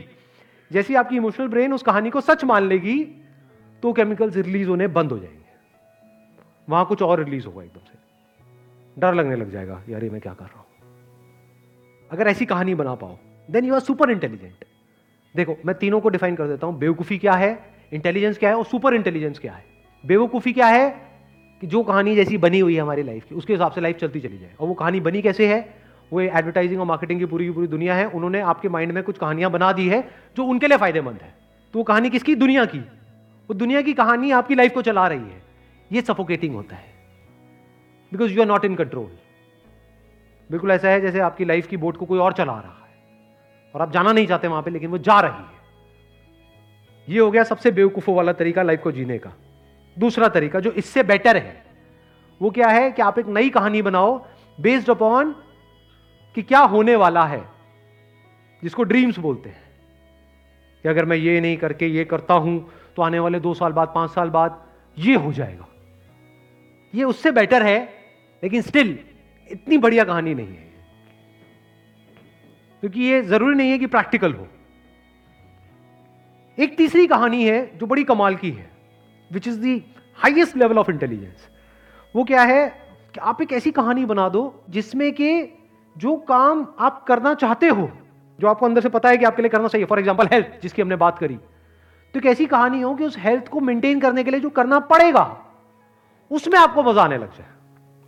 जैसी 0.72 0.96
आपकी 0.96 1.15
इमोशनल 1.15 1.48
ब्रेन 1.48 1.74
उस 1.74 1.84
कहानी 1.84 2.10
को 2.10 2.22
सच 2.22 2.44
मान 2.44 2.63
लेगी 2.63 3.03
तो 3.84 3.94
केमिकल्स 3.94 4.36
रिलीज़ 4.36 4.70
होने 4.70 4.88
बंद 4.88 5.12
हो 5.12 5.20
जाएँगे। 5.20 5.38
वहाँ 6.70 6.86
कुछ 6.86 7.01
और 7.01 7.24
रिलीज़ 7.24 7.46
होगा 7.46 7.63
एकदम 7.63 7.79
से। 7.79 7.98
डर 8.98 9.13
लगने 9.13 9.36
लग 9.36 9.51
जाएगा, 9.51 9.82
यार 9.89 10.03
ये 10.03 10.10
मैं 10.10 10.22
क्या 10.22 10.34
कर 10.34 10.46
रहा 10.46 10.58
हूँ? 10.58 10.65
अगर 12.12 12.28
ऐसी 12.28 12.46
कहानी 12.46 12.75
बना 12.75 12.96
पाओ 12.96 13.18
then 13.51 13.66
you 13.66 13.74
are 13.74 13.80
super 13.80 14.12
intelligent 14.12 14.66
देखो, 15.36 15.58
मैं 15.66 15.75
तीनों 15.75 16.00
को 16.01 16.10
डिफाइन 16.10 16.36
कर 16.36 16.48
देता 16.48 16.68
हूँ, 16.68 16.80
बेवकूफ़ी 16.80 17.18
क्या 17.18 17.34
है 17.34 17.60
इंटेलिजेंस 17.94 18.38
क्या 18.38 18.50
है 18.50 18.56
और 18.56 18.66
सुपर 18.66 18.94
इंटेलिजेंस 18.94 19.39
क्या 19.39 19.54
है। 19.54 19.63
बेवकूफ़ी 20.06 20.54
क्या 20.54 20.68
है 20.68 20.89
कि 21.62 21.68
जो 21.68 21.84
कहानी 21.84 22.16
जैसी 22.16 22.38
बनी 22.38 22.60
हुई 22.60 22.75
है 22.75 22.82
हमारी 22.82 23.04
लाइफ 23.04 23.25
की, 23.30 23.36
उसके 23.36 23.54
हिसाब 23.54 23.72
से 23.72 23.82
लाइफ 23.82 23.98
चलती 23.98 24.20
चली 24.20 24.38
जाए। 24.38 24.54
और 24.60 24.68
वो 24.68 24.74
कहानी 24.74 25.00
बनी 25.00 25.22
कैसे 25.22 25.48
है? 25.48 25.75
वो 26.13 26.22
एडवर्टाइजिंग 26.22 26.80
और 26.80 26.86
मार्केटिंग 26.86 27.20
की 27.20 27.25
पूरी 27.25 27.46
की 27.46 27.51
पूरी 27.51 27.68
दुनिया 27.68 27.96
है, 27.96 28.06
उन्होंने 28.06 28.42
आपके 28.42 28.70
माइंड 28.70 28.92
में 28.92 29.04
कुछ 29.04 29.18
कहानियाँ 29.18 29.51
बना 29.51 29.72
दी 29.72 29.88
है, 29.88 30.10
जो 30.38 30.44
उनके 30.44 30.68
लिए 30.68 30.78
फ़ायदेमंद 30.78 31.20
है। 31.22 31.34
तो 31.74 31.80
वो 31.80 31.84
कहानी 31.84 32.10
किसकी? 32.10 32.36
दुनिया 32.36 32.66
की। 32.66 32.80
वो 32.80 33.54
दुनिया 33.54 33.82
की 33.82 33.94
कहानी 33.94 34.32
आपकी 34.32 34.56
लाइफ 34.56 34.74
को 34.74 34.82
चला 34.82 35.08
रही 35.08 35.20
है। 35.20 35.42
ये 35.92 36.01
सफोकेटिंग 36.01 36.56
होता 36.56 36.75
है। 36.75 36.94
Because 38.12 38.34
you 38.34 38.42
are 38.42 38.48
not 38.48 38.66
in 38.66 38.75
control 38.75 39.29
बिल्कुल 40.50 40.72
ऐसा 40.72 40.89
है 40.89 41.01
जैसे 41.01 41.20
आपकी 41.20 41.46
लाइफ 41.46 41.68
की 41.68 41.77
बोट 41.77 41.98
को 41.98 42.06
कोई 42.06 42.20
और 42.20 42.34
चला 42.34 42.53
रहा 42.53 42.86
है। 42.86 43.74
और 43.75 43.82
आप 43.82 43.91
जाना 43.91 44.12
नहीं 44.12 44.27
चाहते 44.27 44.48
वहाँ 44.48 44.62
पे, 44.63 44.72
लेकिन 44.72 44.89
वो 44.89 44.98
जा 44.98 45.20
रही 45.20 45.32
है। 45.32 45.58
ये 47.08 47.20
हो 47.20 47.29
गया 47.32 47.44
सबसे 47.44 47.72
बेवकूफों 47.72 48.15
वाला 48.15 48.34
तरीका 48.34 48.63
लाइफ 48.63 48.82
को 48.82 48.91
जीने 48.91 49.18
का। 49.18 49.32
दूसरा 49.98 50.27
तरीका 50.27 50.60
जो 50.60 50.72
इससे 50.72 51.03
बेटर 51.03 51.38
है, 51.38 51.63
वो 52.41 52.50
क्या 52.50 52.68
है 52.68 52.91
कि 52.91 53.01
आप 53.01 53.20
एक 53.20 53.27
नई 53.27 53.50
कहानी 53.50 53.82
बनाओ 53.82 54.18
बेस्ड 54.58 54.89
अपॉन 54.89 55.36
कि 56.36 56.41
क्या 56.41 56.60
होने 56.60 56.96
वाला 56.96 57.25
है, 57.25 57.44
जिसको 58.63 58.84
ड्रीम्स 58.84 59.20
बोलते 59.20 59.50
हैं। 59.50 59.68
कि 60.84 60.89
अगर 60.89 61.06
मैं 61.06 61.18
ये 61.18 61.39
नहीं 61.41 61.58
करके 61.58 61.88
ये 61.88 62.06
करता 62.06 62.34
हूँ 62.34 62.70
तो 62.96 63.01
आने 63.01 63.20
वाले 63.20 63.39
दो 63.39 63.53
साल 63.53 63.72
बाद, 63.72 63.91
पाँच 63.96 64.12
साल 64.12 64.29
बाद 64.29 64.62
ये 64.98 65.15
हो 65.15 65.34
जाएगा। 65.34 65.68
ये 66.94 67.03
उससे 67.03 67.32
बेटर 67.32 67.63
है, 67.63 67.79
लेकिन 68.44 68.62
स्टिल 68.62 68.98
इतनी 69.51 69.77
बढ़िया 69.77 70.03
कहानी 70.03 70.34
नहीं 70.34 70.48
है 70.48 70.68
क्योंकि 72.84 73.01
ये 73.01 73.22
ज़रूरी 73.24 73.56
नहीं 73.56 73.72
है 73.72 73.77
कि 73.77 73.86
प्रैक्टिकल 73.88 74.34
हो। 74.34 74.48
एक 76.58 76.77
तीसरी 76.77 77.08
कहानी 77.08 77.44
है 77.44 77.60
जो 77.77 77.86
बड़ी 77.86 78.03
कमाल 78.06 78.36
की 78.36 78.51
है 78.51 78.70
which 79.32 79.48
is 79.48 79.60
the 79.60 79.84
highest 80.20 80.58
level 80.58 80.77
of 80.77 80.91
intelligence 80.91 81.48
वो 82.15 82.24
क्या 82.24 82.44
है 82.44 82.68
कि 83.13 83.20
आप 83.22 83.41
एक 83.41 83.51
ऐसी 83.53 83.72
कहानी 83.74 84.06
बना 84.06 84.27
दो 84.29 84.41
जिसमें 84.70 85.12
कि 85.13 85.32
जो 85.96 86.15
काम 86.25 86.65
आप 86.79 87.03
करना 87.03 87.34
चाहते 87.36 87.68
हो, 87.68 87.89
जो 88.39 88.48
आपको 88.48 88.65
अंदर 88.65 88.82
से 88.82 88.89
पता 88.89 89.10
है 89.10 89.18
कि 89.18 89.25
आपके 89.25 89.41
लिए 89.41 89.50
करना 89.50 89.68
चाहिए 89.68 89.86
फॉर 89.86 90.00
एग्ज़ाम्पल 90.00 90.27
हेल्थ 90.32 90.62
जिसकी 90.62 90.82
हमने 90.82 90.96
बात 90.98 91.18
करी। 91.20 91.36
तो 92.15 92.20
एक 92.20 92.25
ऐसी 92.25 92.46
कहानी 92.48 92.82
हो 92.82 92.94
कि 92.96 93.03
उस 93.03 93.18
हेल्थ 93.18 93.48
को 93.48 93.60
मेंटेन 93.62 94.00
करने 94.00 94.24
के 94.24 94.32
लिए 94.32 94.39
जो 94.39 94.50
करना 94.51 94.79
पड़ेगा, 94.88 95.25
उसमें 96.32 96.58
आपको 96.60 96.84
मज़ा 96.84 97.03
आने 97.03 97.18
लग 97.18 97.38
जाए। 97.38 97.48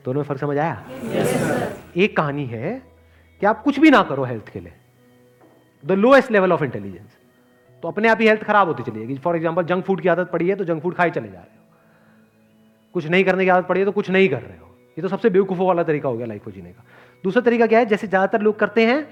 दोनों 0.06 0.20
में 0.20 0.28
फ़र्क 0.28 0.40
समझ 0.40 0.58
आया? 0.58 0.84
yes, 1.06 1.98
एक 1.98 2.16
कहानी 2.18 2.46
है 2.46 2.82
कि 3.42 3.46
आप 3.46 3.62
कुछ 3.64 3.80
भी 3.80 3.90
ना 3.90 4.02
करो 4.04 4.24
हेल्थ 4.26 4.50
के 4.50 4.60
लिए। 4.60 4.74
The 5.84 5.92
lowest 5.94 6.32
level 6.32 6.52
of 6.52 6.64
intelligence 6.64 7.18
तो 7.84 7.88
अपने 7.88 8.08
आप 8.08 8.22
ही 8.22 8.28
हेल्थ 8.28 8.44
खराब 8.44 8.68
होती 8.68 8.84
चली 8.84 9.00
जाएगी। 9.00 9.18
फॉर 9.20 9.36
एग्ज़ाम्पल 9.36 9.64
जंक 9.66 9.86
फ़ूड 9.86 10.02
की 10.02 10.10
आदत 10.10 10.30
पड़ी 10.32 10.48
है 10.50 10.56
तो 10.56 10.66
जंक 10.66 10.82
फ़ूड 10.82 10.96
खाए 10.96 11.10
चले 11.12 11.28
जा 11.28 11.40
रहे 11.40 11.56
हो। 11.56 11.62
कुछ 12.96 13.06
नहीं 13.08 13.24
करने 13.24 13.44
की 13.44 13.50
आदत 13.50 13.68
पड़ी 13.68 13.80
है 13.80 13.86
तो 13.86 13.92
कुछ 13.92 14.10
नहीं 14.10 14.30
कर 14.30 14.42
रहे 14.42 14.58
हो। 14.58 14.68
ये 14.98 15.02
तो 15.02 15.08
सबसे 15.08 15.30
बेवकूफ़ों 15.30 15.68
वाला 15.68 15.84
तरीका 15.84 16.10
हो 16.10 16.18
गया 16.18 16.28
लाइफ 16.28 16.44
को 16.44 16.52
जीने 16.52 16.70
का। 16.70 16.84
दूसरा 17.24 17.42
तरीका 17.42 17.68
क्या 17.68 17.80
है? 17.80 17.86
जैसे 17.86 18.08
ज़्यादातर 18.08 18.42
लोग 18.42 18.60
करते 18.60 18.86
हैं 18.86 19.04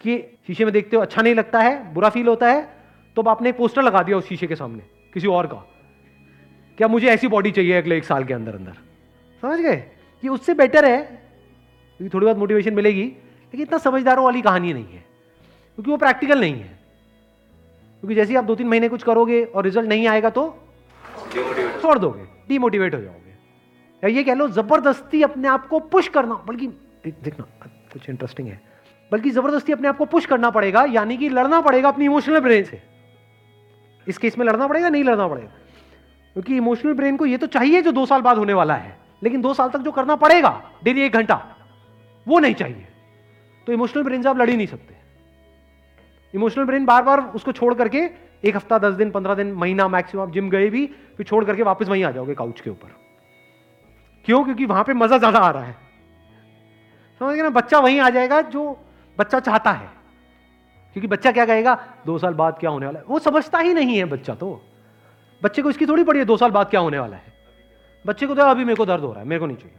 कि 0.00 0.18
शीशे 0.46 0.64
में 0.64 0.72
देखते 0.72 0.96
हो 0.96 1.02
अच्छा 1.02 1.22
नहीं 1.22 1.34
लगता 1.34 1.60
है 1.60 1.92
बुरा 1.94 2.08
फील 2.10 2.28
होता 2.28 2.48
है 2.48 2.62
तो 3.16 3.22
अब 3.22 3.28
आपने 3.28 3.48
एक 3.48 3.56
पोस्टर 3.56 3.82
लगा 3.82 4.02
दिया 4.02 4.16
उस 4.16 4.28
शीशे 4.28 4.46
के 4.46 4.56
सामने 4.56 4.82
किसी 5.14 5.26
और 5.28 5.46
का। 5.46 5.64
क्या 6.78 6.88
मुझे 6.88 7.08
ऐसी 7.08 7.28
बॉडी 7.28 7.50
चाहिए 7.52 7.76
अगले 7.78 7.96
एक 7.96 8.04
साल 8.04 8.24
के 8.24 8.34
अंदर 8.34 8.54
अंदर 8.54 8.72
समझ 9.42 9.58
गए? 9.60 9.82
कि 10.24 10.28
उससे 10.28 10.54
बेटर 10.54 10.84
है 10.84 10.98
क्योंकि 11.00 12.08
थोड़ी 12.14 12.24
बहुत 12.24 12.38
मोटिवेशन 12.38 12.74
मिलेगी 12.74 13.02
लेकिन 13.02 13.60
इतना 13.62 13.78
समझदारों 13.78 14.24
वाली 14.24 14.42
कहानी 14.42 14.72
नहीं 14.72 14.84
है 14.84 15.00
क्योंकि 15.78 15.90
वो 15.90 15.96
प्रैक्टिकल 15.96 16.40
नहीं 16.40 16.54
है। 16.54 16.78
क्योंकि 18.02 18.14
जैसे 18.14 18.32
ही 18.32 18.36
आप 18.36 18.44
दो 18.44 18.54
तीन 18.54 18.68
महीने 18.68 18.88
कुछ 18.88 19.02
करोगे 19.02 19.42
और 19.44 19.64
रिज़ल्ट 19.64 19.88
नहीं 19.88 20.06
आएगा 20.08 20.30
तो 20.30 20.44
छोड़ 21.82 21.98
दोगे 21.98 22.24
डीमोटिवेट 22.48 22.94
हो 22.94 23.00
जाओगे। 23.00 23.36
या 24.02 24.08
ये 24.08 24.24
कह 24.24 24.34
लो 24.34 24.48
ज़बरदस्ती 24.50 25.22
अपने 25.22 25.48
आप 25.48 25.68
को 25.68 25.80
पुश 25.92 26.08
करना 26.08 26.34
बल्कि 26.46 26.66
देखना 27.04 27.46
कुछ 27.92 28.08
इंटरेस्टिंग 28.08 28.48
है। 28.48 28.60
बल्कि 29.12 29.30
ज़बरदस्ती 29.30 29.72
अपने 29.72 29.88
आप 29.88 29.96
को 29.96 30.04
पुश 30.06 30.26
करना 30.26 30.50
पड़ेगा 30.50 30.84
यानी 30.90 31.16
कि 31.16 31.28
लड़ना 31.28 31.60
पड़ेगा 31.60 31.88
अपनी 31.88 32.04
इमोशनल 32.04 32.40
ब्रेन 32.40 32.64
से। 32.64 32.82
इस 34.06 34.18
केस 34.18 34.38
में 34.38 34.46
लड़ना 34.46 34.66
पड़ेगा 34.66 34.88
नहीं 34.88 35.04
लड़ना 35.04 35.28
पड़ेगा? 35.28 35.50
क्योंकि 36.36 36.56
इमोशनल 36.56 36.92
ब्रेन 36.92 37.16
को 37.16 37.26
ये 37.26 37.38
तो 37.38 37.46
चाहिए 37.48 37.82
जो 37.82 37.92
दो 37.92 38.06
साल 38.06 38.20
बाद 38.22 38.38
होने 38.38 38.52
वाला 38.54 38.74
है। 38.76 39.03
लेकिन 39.24 39.40
दो 39.40 39.54
साल 39.54 39.70
तक 39.70 39.78
जो 39.78 39.92
करना 39.92 40.16
पड़ेगा, 40.16 40.62
डेली 40.84 41.02
एक 41.02 41.12
घंटा, 41.12 41.56
वो 42.26 42.38
नहीं 42.38 42.54
चाहिए। 42.54 42.86
तो 43.66 43.72
इमोशनल 43.72 44.02
ब्रेन 44.02 44.22
से 44.22 44.28
आप 44.28 44.38
लड़ 44.38 44.50
ही 44.50 44.56
नहीं 44.56 44.66
सकते। 44.66 44.94
इमोशनल 46.34 46.64
ब्रेन 46.64 46.84
बार 46.84 47.02
बार 47.02 47.20
उसको 47.20 47.52
छोड़ 47.52 47.74
करके 47.74 47.98
एक 48.44 48.56
हफ़्ता, 48.56 48.78
दस 48.78 48.94
दिन, 48.94 49.10
पंद्रह 49.10 49.34
दिन, 49.34 49.52
महीना 49.52 49.88
मैक्सिमम 49.88 50.22
आप 50.22 50.30
जिम 50.30 50.50
गए 50.50 50.70
भी, 50.70 50.86
फिर 50.86 51.26
छोड़ 51.26 51.44
करके 51.44 51.62
वापस 51.62 51.88
वहीं 51.88 52.04
आ 52.04 52.10
जाओगे 52.10 52.34
काउच 52.34 52.60
के 52.60 52.70
ऊपर। 52.70 52.88
क्यों? 54.24 54.44
क्योंकि 54.44 54.66
वहाँ 54.66 54.84
पे 54.84 54.92
मज़ा 54.92 55.18
ज़्यादा 55.18 55.38
आ 55.38 55.50
रहा 55.50 55.64
है। 55.64 55.76
समझ 57.20 57.36
गए 57.36 57.42
ना? 57.42 57.50
बच्चा 57.50 57.78
वहीं 57.78 58.00
आ 58.00 58.10
जाएगा 58.10 58.40
जो 58.40 58.84
बच्चा 59.18 59.40
चाहता 59.40 59.72
है। 59.72 59.88
क्योंकि 60.92 61.08
बच्चा 61.08 61.32
क्या 61.32 61.46
कहेगा? 61.46 61.78
दो 62.06 62.18
साल 62.18 62.34
बाद 62.34 62.58
क्या 62.60 62.70
होने 62.70 62.86
वाला 62.86 62.98
है? 62.98 63.04
वो 63.08 63.18
समझता 63.18 63.58
ही 63.58 63.74
नहीं 63.74 63.98
है 63.98 64.04
बच्चा 64.04 64.34
तो। 64.34 64.62
बच्चे 65.42 65.62
को 65.62 65.70
इसकी 65.70 65.86
थोड़ी 65.86 66.04
पड़ी 66.04 66.18
है, 66.18 66.24
दो 66.24 66.36
साल 66.36 66.50
बाद 66.50 66.70
क्या 66.70 66.80
होने 66.80 66.98
वाला 66.98 67.16
है? 67.16 67.33
बच्चे 68.06 68.26
को 68.26 68.34
तो 68.34 68.42
अभी 68.42 68.64
मेरे 68.64 68.76
को 68.76 68.86
दर्द 68.86 69.00
हो 69.00 69.12
रहा 69.12 69.20
है, 69.20 69.28
मेरे 69.28 69.40
को 69.40 69.46
नहीं 69.46 69.56
चाहिए। 69.56 69.76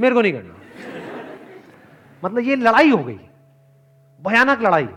मेरे 0.00 0.14
को 0.14 0.22
नहीं 0.22 0.32
करना। 0.32 0.54
मतलब 2.24 2.38
ये 2.38 2.56
लड़ाई 2.56 2.90
हो 2.90 3.04
गई। 3.04 3.20
भयानक 4.26 4.62
लड़ाई। 4.62 4.88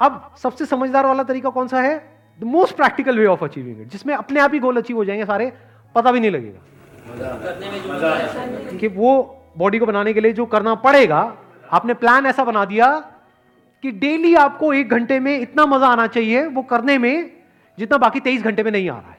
अब 0.00 0.34
सबसे 0.42 0.66
समझदार 0.66 1.06
वाला 1.06 1.22
तरीका 1.22 1.50
कौन 1.50 1.68
सा 1.68 1.80
है? 1.80 2.16
The 2.40 2.44
most 2.44 2.76
practical 2.76 3.18
way 3.18 3.26
of 3.26 3.44
achieving 3.44 3.80
it 3.80 3.88
जिसमें 3.88 4.14
अपने 4.14 4.40
आप 4.40 4.54
ही 4.54 4.58
गोल 4.58 4.76
अचीव 4.76 4.96
हो 4.96 5.04
जाएँगे 5.04 5.24
सारे, 5.24 5.52
पता 5.94 6.12
भी 6.12 6.20
नहीं 6.20 6.30
लगेगा। 6.30 6.60
कि 8.78 8.88
वो 8.88 9.42
बॉडी 9.58 9.78
को 9.78 9.86
बनाने 9.86 10.12
के 10.12 10.20
लिए 10.20 10.32
जो 10.32 10.46
करना 10.46 10.74
पड़ेगा, 10.74 11.36
आपने 11.72 11.94
प्लान 11.94 12.26
ऐसा 12.26 12.44
बना 12.44 12.64
दिया 12.64 13.00
कि 13.82 13.90
डेली 13.90 14.34
आपको 14.34 14.72
एक 14.72 14.88
घंटे 14.88 15.20
में 15.20 15.38
इतना 15.38 15.66
मज़ा 15.66 15.86
आना 15.86 16.06
चाहिए, 16.06 16.46
वो 16.46 16.62
करने 16.62 16.98
में 16.98 17.32
जितना 17.78 17.98
बाकी 17.98 18.20
तेईस 18.20 18.42
घंटे 18.42 18.62
में 18.62 18.70
नहीं 18.70 18.90
आ 18.90 18.98
रहा 18.98 19.10
है। 19.10 19.15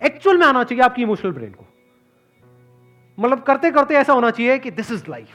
एक्चुअल 0.00 0.38
में 0.38 0.46
आना 0.46 0.62
चाहिए 0.64 0.84
आपकी 0.84 1.02
इमोशनल 1.02 1.32
ब्रेन 1.32 1.50
को। 1.50 1.64
मतलब 3.18 3.42
करते 3.42 3.70
करते 3.70 3.94
ऐसा 3.94 4.12
होना 4.12 4.30
चाहिए 4.30 4.58
कि 4.58 4.70
दिस 4.70 4.90
इज़ 4.92 5.04
लाइफ 5.08 5.28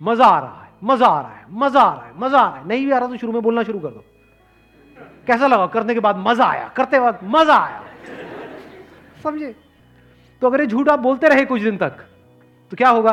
मज़ा 0.00 0.26
आ 0.26 0.38
रहा 0.40 0.62
है, 0.62 0.70
मज़ा 0.84 1.06
आ 1.06 1.20
रहा 1.20 1.30
है, 1.30 1.44
मज़ा 1.50 1.80
आ 1.80 1.94
रहा 1.94 2.04
है, 2.04 2.12
मज़ा 2.18 2.38
आ 2.38 2.48
रहा 2.48 2.58
है। 2.58 2.66
नहीं 2.68 2.84
भी 2.86 2.92
आ 2.92 2.98
रहा 2.98 3.08
तो 3.08 3.16
शुरू 3.16 3.32
में 3.32 3.42
बोलना 3.42 3.62
शुरू 3.62 3.78
कर 3.78 3.88
दो। 3.88 4.04
कैसा 5.26 5.46
लगा? 5.46 5.66
करने 5.66 5.94
के 5.94 6.00
बाद 6.00 6.16
मज़ा 6.18 6.46
आया, 6.46 6.68
करते 6.68 6.98
वक्त 6.98 7.20
मज़ा 7.24 7.56
आया। 7.56 7.82
समझे? 9.22 9.54
तो 10.42 10.46
अगर 10.46 10.60
ये 10.60 10.66
झूठ 10.66 10.88
आप 10.88 10.98
बोलते 10.98 11.28
रहे 11.28 11.44
कुछ 11.44 11.62
दिन 11.62 11.76
तक 11.76 11.98
तो 12.72 12.76
क्या 12.76 12.88
होगा? 12.88 13.12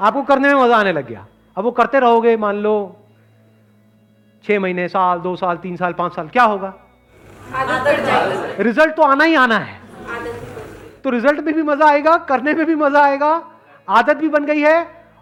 आपको 0.00 0.22
करने 0.22 0.48
में 0.48 0.62
मज़ा 0.62 0.76
आने 0.76 0.92
लग 0.92 1.06
गया। 1.08 1.26
अब 1.56 1.64
वो 1.64 1.70
करते 1.70 2.00
रहोगे, 2.00 2.36
मान 2.36 2.56
लो, 2.56 2.74
छह 4.44 4.60
महीने, 4.60 4.88
साल, 4.88 5.20
दो 5.20 5.34
साल, 5.36 5.56
तीन 5.56 5.76
साल, 5.76 5.92
पाँच 5.92 6.14
साल, 6.14 6.28
क्या 6.28 6.44
होगा? 6.44 6.74
रिज़ल्ट 8.60 8.94
तो 8.96 9.02
आना 9.02 9.24
ही 9.24 9.34
आना 9.36 9.58
है। 9.58 9.80
तो 11.04 11.10
रिज़ल्ट 11.10 11.40
में 11.40 11.54
भी 11.54 11.62
मज़ा 11.62 11.86
आएगा 11.90 12.16
करने 12.28 12.52
में 12.54 12.64
भी 12.66 12.74
मज़ा 12.76 13.04
आएगा 13.04 13.30
आदत 13.88 14.16
भी 14.16 14.28
बन 14.28 14.44
गई 14.46 14.60
है 14.60 14.76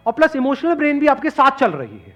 और 0.07 0.13
प्लस 0.13 0.37
इमोशनल 0.37 0.75
ब्रेन 0.75 0.99
भी 1.01 1.07
आपके 1.09 1.31
साथ 1.31 1.59
चल 1.59 1.71
रही 1.73 1.99
है। 1.99 2.15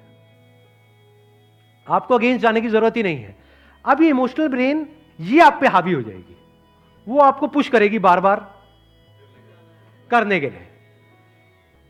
आपको 1.87 2.15
अगेंस्ट 2.15 2.43
जाने 2.43 2.61
की 2.61 2.69
ज़रूरत 2.69 2.97
ही 2.97 3.03
नहीं 3.03 3.19
है। 3.19 3.37
अब 3.85 4.03
ये 4.03 4.09
इमोशनल 4.09 4.49
ब्रेन 4.49 4.87
ये 5.21 5.41
आप 5.41 5.59
पे 5.61 5.67
हावी 5.69 5.93
हो 5.93 6.03
जाएगी। 6.03 6.37
वो 7.07 7.21
आपको 7.21 7.47
पुश 7.49 7.69
करेगी 7.69 7.99
बार 8.01 8.21
बार 8.21 8.47
करने 10.11 10.41
के 10.41 10.47
लिए। 10.47 10.67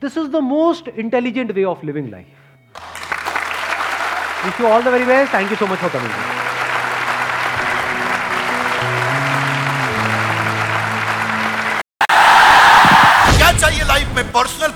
This 0.03 0.19
is 0.19 0.29
the 0.29 0.37
most 0.45 0.89
intelligent 0.89 1.51
way 1.53 1.65
of 1.65 1.87
living 1.87 2.11
life 2.11 2.27
wish 4.45 4.61
you 4.61 4.67
all 4.67 4.83
the 4.83 4.89
very 4.89 5.05
best 5.07 5.35
thank 5.35 5.51
you 5.51 5.57
so 5.57 5.67
much 5.67 5.79
for 5.79 5.91
coming 5.91 6.34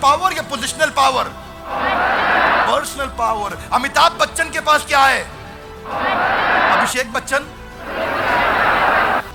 power 0.08 0.32
या 0.32 0.42
positional 0.42 0.90
power 0.96 1.24
personal 2.68 3.06
power 3.16 3.56
Amitabh 3.72 4.12
Bachchan 4.12 4.50
के 4.50 4.60
पास 4.60 4.84
क्या 4.86 5.00
है? 5.00 5.20
अभिषेक 6.70 7.12
बच्चन 7.12 7.48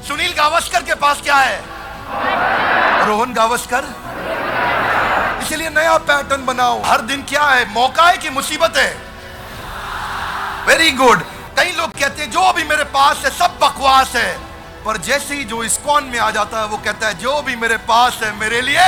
सुनील 0.07 0.31
गावस्कर 0.31 0.83
के 0.83 0.95
पास 1.03 1.21
क्या 1.21 1.36
है? 1.36 1.59
रोहन 3.07 3.33
गावस्कर 3.33 3.89
इसलिए 5.43 5.69
नया 5.69 5.97
पैटर्न 6.09 6.45
बनाओ। 6.45 6.81
हर 6.86 7.01
दिन 7.01 7.21
क्या 7.23 7.43
है? 7.43 7.69
मौका 7.73 8.07
है 8.07 8.17
कि 8.17 8.29
मुसीबत 8.29 8.77
है। 8.77 8.89
वेरी 10.67 10.91
गुड 10.91 11.23
कई 11.59 11.71
लोग 11.71 11.91
कहते 11.91 12.21
हैं, 12.21 12.31
जो 12.31 12.51
भी 12.53 12.63
मेरे 12.63 12.83
पास 12.97 13.21
है, 13.25 13.31
सब 13.31 13.59
बकवास 13.62 14.15
है। 14.15 14.31
पर 14.86 14.97
जैसे 14.97 15.36
ही 15.36 15.43
जो 15.43 15.63
इस्कॉन 15.63 16.03
में 16.03 16.19
आ 16.19 16.31
जाता 16.31 16.59
है, 16.59 16.65
वो 16.65 16.77
कहता 16.77 17.07
है, 17.07 17.13
जो 17.19 17.41
भी 17.41 17.55
मेरे 17.55 17.77
पास 17.91 18.19
है, 18.23 18.36
मेरे 18.39 18.62
लिए 18.62 18.88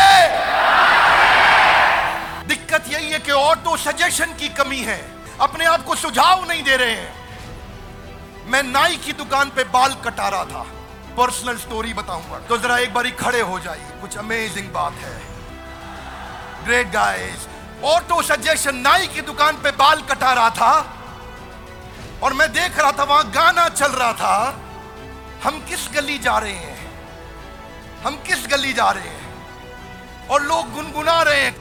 दिक्कत 2.48 2.84
यही 2.88 3.10
है 3.12 3.20
कि 3.20 3.32
ऑटो 3.32 3.78
सजेशन 3.78 4.26
की 4.26 4.50
कमी 4.50 4.80
है। 4.80 5.16
अपने 5.42 5.66
आप 5.66 5.84
को 5.84 5.96
सुझाव 5.96 6.46
नहीं 6.46 6.64
दे 6.64 6.76
रहे 6.76 6.92
हैं। 6.92 7.26
मैं 8.46 8.64
नाई 8.64 8.98
की 8.98 9.14
दुकान 9.14 9.50
पे 9.50 9.64
बाल 9.64 9.94
कटा 9.94 10.28
रहा 10.28 10.46
था। 10.46 10.64
पर्सनल 11.18 11.58
स्टोरी 11.58 11.94
बताऊँगा। 11.94 12.40
तो 12.40 12.58
जरा 12.58 12.78
एक 12.78 12.94
बारी 12.94 13.12
खड़े 13.12 13.42
हो 13.42 13.60
जाइए। 13.60 13.86
कुछ 14.02 14.18
अमेजिंग 14.18 14.70
बात 14.70 14.94
है। 14.94 15.22
ग्रेट 16.66 16.92
गाइस 16.92 17.48
ऑटो 17.84 18.22
सजेशन 18.22 18.76
नाई 18.76 19.08
की 19.08 19.22
दुकान 19.22 19.56
पे 19.56 19.72
बाल 19.72 20.02
कटा 20.02 20.34
रहा 20.34 20.50
था। 20.50 20.98
और 22.24 22.34
मैं 22.34 22.54
देख 22.54 22.80
रहा 22.80 22.92
था, 22.92 23.04
वहाँ 23.04 23.32
गाना 23.32 23.70
चल 23.70 23.92
रहा 23.92 24.14
था। 24.14 24.62
हम 25.44 25.66
किस 25.70 25.90
गली 25.94 26.18
जा 26.18 26.38
रहे 26.38 26.54
हैं? 26.54 26.92
हम 28.04 28.16
किस 28.16 28.48
गली 28.48 28.74
जा 28.74 28.92
रहे 28.92 29.08
हैं? 29.08 29.26
और 30.28 30.44
लोग 30.44 30.74
गुनगुना 30.74 31.22
रहे 31.22 31.42
हैं। 31.42 31.56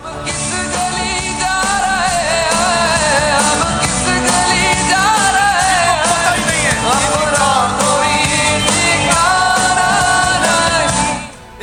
ठिकाना 8.85 9.87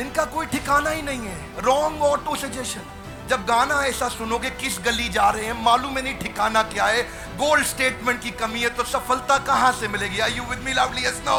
इनका 0.00 0.24
कोई 0.24 0.46
ठिकाना 0.46 0.90
ही 0.90 1.02
नहीं 1.02 1.20
है। 1.20 1.36
रॉन्ग 1.64 2.02
ऑटो 2.02 2.36
सजेशन 2.36 2.84
जब 3.30 3.44
गाना 3.46 3.74
ऐसा 3.86 4.08
सुनोगे 4.08 4.50
किस 4.60 4.78
गली 4.84 5.08
जा 5.08 5.28
रहे 5.30 5.44
हैं 5.46 5.62
मालूम 5.64 5.96
है 5.96 6.02
नहीं 6.04 6.14
ठिकाना 6.18 6.62
क्या 6.72 6.86
है। 6.86 7.02
गोल्ड 7.38 7.66
स्टेटमेंट 7.66 8.20
की 8.22 8.30
कमी 8.40 8.60
है 8.60 8.70
तो 8.76 8.84
सफलता 8.84 9.36
कहाँ 9.46 9.72
से 9.80 9.88
मिलेगी? 9.88 10.18
I 10.20 10.32
you 10.32 10.42
with 10.50 10.58
me 10.64 10.72
lovely 10.72 11.06
yes 11.06 11.22
no 11.26 11.38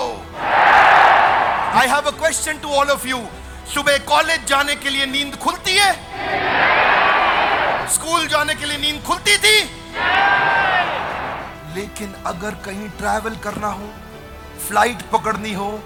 I 1.80 1.88
have 1.88 2.08
a 2.08 2.12
question 2.20 2.58
to 2.64 2.70
all 2.80 2.90
of 2.92 3.08
you 3.08 3.20
सुबह 3.74 3.98
कॉलेज 4.10 4.46
जाने 4.48 4.76
के 4.76 4.90
लिए 4.90 5.06
नींद 5.08 5.36
खुलती 5.44 5.76
है? 5.76 5.92
स्कूल 7.90 8.28
जाने 8.28 8.56
के 8.56 8.66
लिए 8.66 8.78
नींद 8.78 9.04
खुलती 9.04 9.38
थी। 9.38 9.60
लेकिन 11.76 12.16
अगर 12.26 12.52
कहीं 12.52 12.90
ट्रैवल 12.90 13.36
करना 13.36 13.68
हो 13.68 13.90
फ़्लाइट 14.68 15.02
पकड़नी 15.02 15.54
हो, 15.54 15.80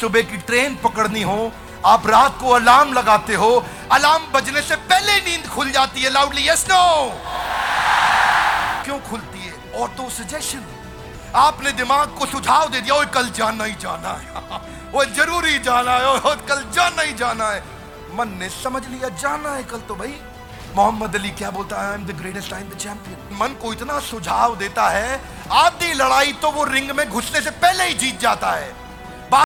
सुबह 0.00 0.22
की 0.22 0.36
ट्रेन 0.36 0.76
पकड़नी 0.76 1.22
हो, 1.22 1.52
आप 1.86 2.06
रात 2.06 2.38
को 2.40 2.50
अलार्म 2.50 2.92
लगाते 2.92 3.34
हो 3.34 3.66
अलार्म 3.92 4.22
बजने 4.32 4.62
से 4.62 4.76
पहले 4.76 5.20
नींद 5.20 5.46
खुल 5.46 5.70
जाती 5.70 6.02
है 6.02 6.10
लाउडली 6.10 6.48
यस 6.48 6.66
नो 6.70 7.10
क्यों 8.84 9.00
खुलती 9.00 9.38
है? 9.38 9.80
ऑटो 9.80 10.10
सजेशन 10.10 10.64
आपने 11.36 11.72
दिमाग 11.72 12.08
को 12.18 12.26
सुझाव 12.26 12.68
दे 12.68 12.80
दिया 12.80 13.04
कल 13.04 13.30
जाना 13.30 13.64
ही 13.64 13.72
जाना 13.72 14.08
है। 14.08 14.60
वो 14.92 15.04
ज़रूरी 15.04 15.58
जाना 15.58 15.92
है 15.92 16.10
ओए 16.10 16.36
कल 16.36 16.64
जाना 16.74 17.02
ही 17.02 17.12
जाना 17.12 17.48
है। 17.48 17.64
मन 18.14 18.28
ने 18.28 18.48
समझ 18.48 18.86
लिया, 18.86 19.08
जाना 19.08 19.54
है 19.54 19.62
कल 19.62 19.78
तो 19.78 19.94
भाई। 19.94 20.20
मोहम्मद 20.76 21.14
अली 21.16 21.30
क्या 21.30 21.50
बोलता 21.50 21.80
है? 21.80 21.88
I 21.88 21.94
am 21.94 22.04
the 22.06 22.16
greatest 22.18 22.52
I 22.52 22.60
am 22.60 22.68
the 22.68 22.76
champion 22.76 23.38
मन 23.38 23.56
को 23.62 23.72
इतना 23.72 23.98
सुझाव 24.00 24.56
देता 24.56 24.88
है, 24.88 25.20
आधी 25.52 25.92
लड़ाई 25.94 26.32
तो 26.42 26.50
वो 26.50 26.64
रिंग 26.64 26.90
में 26.90 27.08
घुसने 27.08 27.40
से 27.40 27.50
पहले 27.62 27.84
ही 27.84 27.94
जीत 27.94 28.20
जाता 28.20 28.50
है। 28.50 28.72